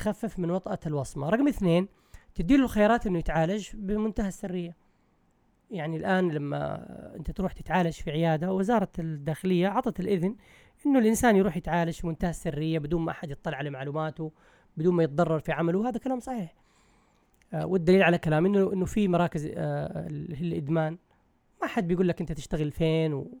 [0.00, 1.28] تخفف من وطأة الوصمة.
[1.28, 1.88] رقم اثنين
[2.34, 4.76] تدي له الخيارات إنه يتعالج بمنتهى السرية.
[5.70, 6.86] يعني الآن لما
[7.16, 10.36] أنت تروح تتعالج في عيادة وزارة الداخلية عطت الإذن
[10.86, 14.32] إنه الإنسان يروح يتعالج في منتهى السرية بدون ما أحد يطلع على معلوماته
[14.76, 15.88] بدون ما يتضرر في عمله.
[15.88, 16.54] هذا كلام صحيح.
[17.52, 20.06] آه والدليل على كلام انه إنه في مراكز آه
[20.40, 20.98] الإدمان.
[21.62, 23.38] ما حد بيقول لك أنت تشتغل فين و...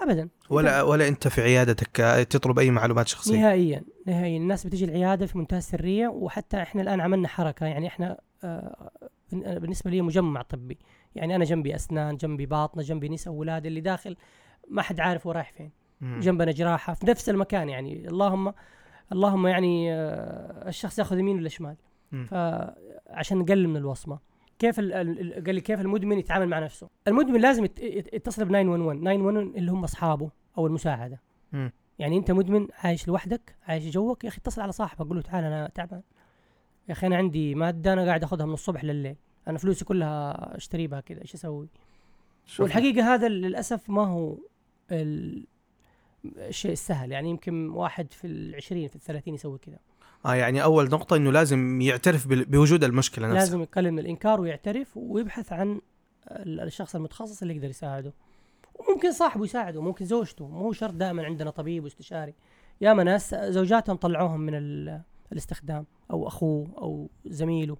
[0.00, 0.28] ابدا.
[0.50, 4.36] ولا ولا أنت في عيادتك تطلب أي معلومات شخصية؟ نهائيا نهائيا.
[4.36, 7.66] الناس بتجي العيادة في منتهى السرية وحتى إحنا الآن عملنا حركة.
[7.66, 8.90] يعني إحنا آه،
[9.32, 10.78] بالنسبة لي مجمع طبي.
[11.14, 13.66] يعني أنا جنبي أسنان جنبي باطنة جنبي نساء وولاد.
[13.66, 14.16] اللي داخل
[14.70, 15.70] ما حد عارف هو رايح فين.
[16.00, 16.20] مم.
[16.20, 17.68] جنبنا جراحة في نفس المكان.
[17.68, 18.52] يعني اللهم
[19.12, 21.76] اللهم يعني آه، الشخص ياخذ يمين ولا شمال.
[22.28, 24.18] فعشان نقلل من الوصمة.
[24.58, 26.88] كيف ال- ال- قال لي كيف المدمن يتعامل مع نفسه.
[27.08, 31.20] المدمن لازم يت- يت- يتصل ب 911 911 اللي هم أصحابه أو المساعدة.
[31.52, 31.72] مم.
[31.98, 35.44] يعني أنت مدمن عايش لوحدك عايش جوك يا أخي اتصل على صاحبك قول له تعال
[35.44, 36.02] أنا تعبان
[36.88, 39.16] يا أخي أنا عندي مادة أنا قاعد أخذها من الصبح لليل.
[39.48, 41.68] أنا فلوسي كلها أشتري بها كذا إيش أسوي.
[42.58, 44.38] والحقيقة هذا للأسف ما هو
[44.92, 45.46] ال-
[46.24, 49.78] الشيء السهل يعني يمكن واحد في العشرين في الثلاثين يسوي كذا
[50.26, 53.40] آه يعني أول نقطة إنه لازم يعترف بوجود المشكلة نفسها.
[53.40, 55.80] لازم يقلل من الإنكار ويعترف ويبحث عن
[56.30, 58.12] ال- الشخص المتخصص اللي يقدر يساعده.
[58.74, 60.48] وممكن صاحبه يساعده ممكن زوجته.
[60.48, 62.34] مو شرط دائما عندنا طبيب واستشاري.
[62.80, 65.00] ياما ناس زوجاتهم طلعوهم من ال-
[65.32, 67.76] الاستخدام أو أخوه أو زميله.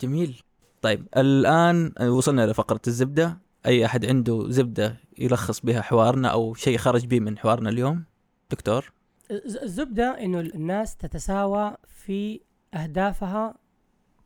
[0.00, 0.42] جميل.
[0.82, 3.38] طيب الآن وصلنا لفقره الزبدة.
[3.66, 8.04] أي أحد عنده زبدة يلخص بها حوارنا أو شيء خرج به من حوارنا اليوم؟
[8.50, 8.92] دكتور؟
[9.30, 12.40] الزبدة إنه الناس تتساوى في
[12.74, 13.54] أهدافها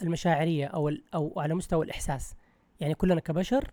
[0.03, 2.35] المشاعرية أو أو على مستوى الإحساس.
[2.81, 3.73] يعني كلنا كبشر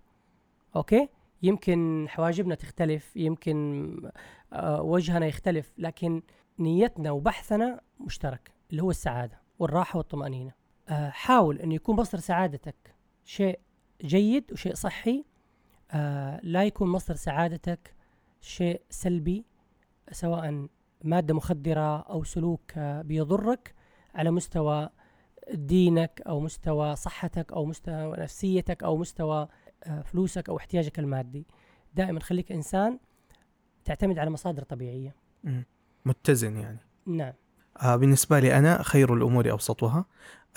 [0.75, 1.09] أوكي؟
[1.41, 4.11] يمكن حواجبنا تختلف يمكن
[4.53, 6.21] آه، وجهنا يختلف لكن
[6.59, 10.51] نيتنا وبحثنا مشترك اللي هو السعادة والراحة والطمأنينة.
[10.89, 12.95] آه، حاول إنه يكون مصدر سعادتك
[13.25, 13.59] شيء
[14.03, 15.25] جيد وشيء صحي.
[15.91, 17.95] آه، لا يكون مصدر سعادتك
[18.41, 19.45] شيء سلبي
[20.11, 20.67] سواء
[21.05, 23.73] مادة مخدرة أو سلوك بيضرك
[24.15, 24.89] على مستوى
[25.53, 29.47] دينك أو مستوى صحتك أو مستوى نفسيتك أو مستوى
[29.83, 31.45] آه، فلوسك أو احتياجك المادي.
[31.93, 32.99] دائما خليك إنسان
[33.85, 35.15] تعتمد على مصادر طبيعية.
[36.05, 36.79] متزن يعني.
[37.05, 37.33] نعم.
[37.81, 40.05] آه بالنسبة لي أنا خير الأمور أوسطها.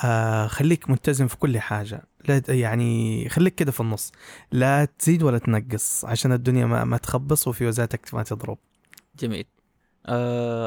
[0.05, 2.03] آه خليك متزن في كل حاجة.
[2.28, 4.12] لا يعني خليك كده في النص.
[4.53, 6.05] لا تزيد ولا تنقص.
[6.05, 8.59] عشان الدنيا ما, ما تخبص وفي وزاتك ما تضرب.
[9.18, 9.46] جميل.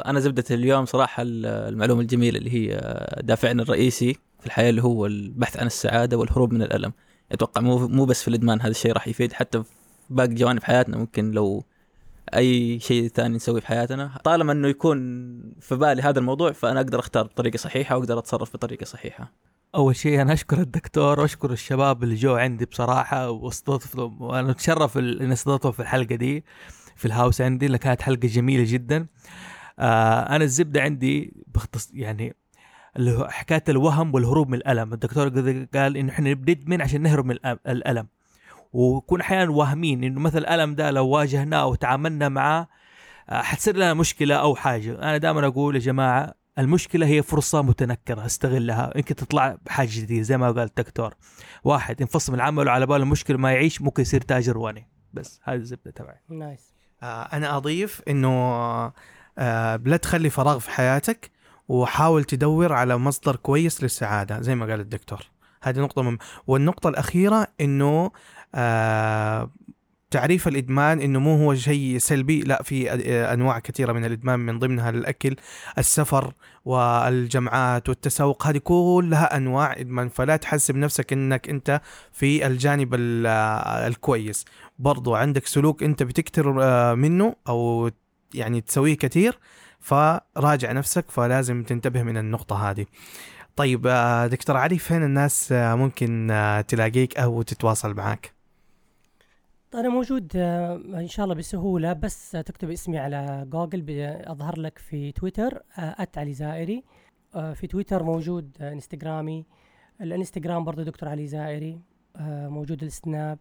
[0.06, 4.84] أنا زبدة اليوم صراحة ال- المعلومة الجميلة اللي هي آه، دافعنا الرئيسي في الحياة اللي
[4.84, 6.94] هو البحث عن السعادة والهروب من الألم.
[7.32, 9.70] أتوقع مو مو بس في الإدمان هذا الشيء راح يفيد حتى في
[10.10, 10.98] باقي جوانب حياتنا.
[10.98, 11.64] ممكن لو
[12.36, 14.12] أي شيء ثاني نسويه في حياتنا.
[14.24, 14.98] طالما إنه يكون
[15.60, 19.32] في بالي هذا الموضوع فأنا أقدر أختار بطريقة صحيحة وأقدر أتصرف بطريقة صحيحة.
[19.76, 25.34] أول شيء أنا أشكر الدكتور وأشكر الشباب اللي جو عندي بصراحة واستضفتهم وأنا أتشرف إني
[25.34, 26.44] استضفتهم في الحلقة دي.
[27.02, 29.08] في الهاوس عندي اللي كانت حلقة جميلة جدا.
[29.80, 32.36] آه أنا الزبدة عندي بختص يعني
[33.28, 34.94] حكاية الوهم والهروب من الألم.
[34.94, 35.30] الدكتور
[35.76, 37.38] قال إنه إحنا ندمن عشان نهرب من
[37.68, 38.08] الألم.
[38.74, 42.68] وكون أحيانا واهمين إنه مثلا الألم ده لو واجهناه وتعاملنا معاه
[43.30, 45.00] آه، حتصير لنا مشكلة أو حاجة.
[45.00, 48.92] أنا دائما أقول يا جماعة المشكلة هي فرصة متنكرة أستغلها.
[48.96, 51.14] يمكن تطلع بحاجة جديدة زي ما قال الدكتور
[51.64, 54.88] واحد ينفصل من العمل وعلى باله المشكلة ما يعيش ممكن يصير تاجر واني.
[55.14, 56.20] بس هذه الزبدة تبعي.
[56.30, 56.71] نايس
[57.04, 58.30] آه أنا أضيف إنه
[59.38, 61.32] آه لا تخلي فراغ في حياتك
[61.68, 65.20] وحاول تدور على مصدر كويس للسعادة زي ما قال الدكتور.
[65.64, 66.18] هذه نقطة مهمة.
[66.48, 68.12] والنقطة الأخيرة إنه
[68.56, 69.50] آه
[70.12, 72.92] تعريف الإدمان إنه مو هو شيء سلبي لا في
[73.34, 75.36] أنواع كثيرة من الإدمان من ضمنها الأكل
[75.78, 76.34] السفر
[76.66, 80.10] والجمعات والتسوق هذه كلها أنواع إدمان.
[80.10, 81.82] فلا تحسب نفسك إنك أنت
[82.12, 83.28] في الجانب ال-
[83.88, 84.46] الكويس.
[84.80, 87.90] برضو عندك سلوك أنت بتكتر آه، منه أو
[88.34, 89.40] يعني تسويه كثير
[89.80, 92.86] فراجع نفسك فلازم تنتبه من النقطة هذه.
[93.56, 96.28] طيب آه، دكتور علي فين الناس آه، ممكن
[96.68, 98.41] تلاقيك أو تتواصل معك
[99.76, 105.12] أنا موجود آه، إن شاء الله بسهولة بس تكتب اسمي على جوجل بيظهر لك في
[105.12, 106.84] تويتر آه، علي زائري.
[107.36, 109.46] آه، في تويتر موجود إنستغرامي.
[110.02, 111.82] الإنستغرام برضه دكتور علي زائري
[112.50, 113.40] موجود السناب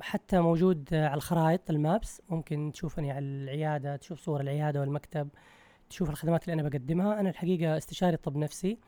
[0.00, 2.22] حتى موجود على الخرائط المابس.
[2.28, 5.28] ممكن تشوفني على العيادة تشوف صور العيادة والمكتب
[5.90, 7.20] تشوف الخدمات اللي أنا بقدمها.
[7.20, 8.78] أنا الحقيقة استشاري طب نفسي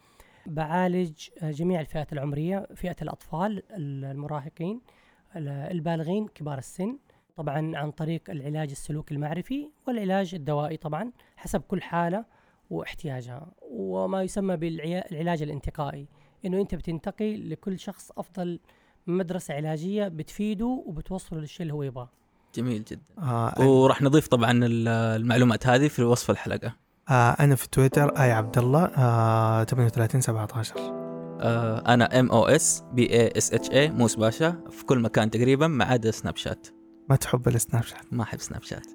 [0.47, 1.13] بعالج
[1.43, 4.77] جميع الفئات العمرية فئة الأطفال المراهقين.
[4.77, 5.02] ال-
[5.37, 6.99] البالغين كبار السن
[7.37, 12.25] طبعا عن طريق العلاج السلوكي المعرفي والعلاج الدوائي طبعا حسب كل حالة
[12.71, 13.47] واحتياجها.
[13.71, 16.09] وما يسمى بالعلاج الانتقائي
[16.45, 18.61] إنه أنت بتنتقي لكل شخص أفضل
[19.07, 22.09] مدرسة علاجية بتفيده وبتوصله للشيء اللي هو يبغاه.
[22.55, 23.03] جميل جدا.
[23.19, 26.77] آه وراح نضيف طبعا ال- المعلومات هذه في وصف الحلقة.
[27.09, 31.02] آه أنا في تويتر آي عبد الله آه 38 17 آه
[31.43, 35.67] أنا M O S B A S H A موس باشا في كل مكان تقريبا
[35.67, 36.67] ما عدا سناب شات
[37.09, 38.87] ما تحب السناب شات ما أحب سناب شات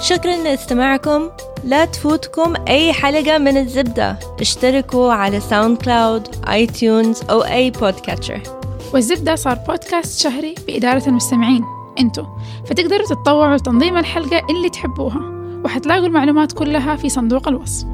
[0.00, 1.30] شكرا لاستماعكم.
[1.64, 4.18] لا تفوتكم أي حلقة من الزبدة.
[4.40, 8.63] اشتركوا على SoundCloud iTunes أو أي podcatcher
[8.94, 11.64] والزبدة صار بودكاست شهري بإدارة المستمعين
[11.98, 12.24] انتو.
[12.66, 15.20] فتقدروا تتطوعوا لتنظيم الحلقة اللي تحبوها
[15.64, 17.86] وحتلاقوا المعلومات كلها في صندوق الوصف.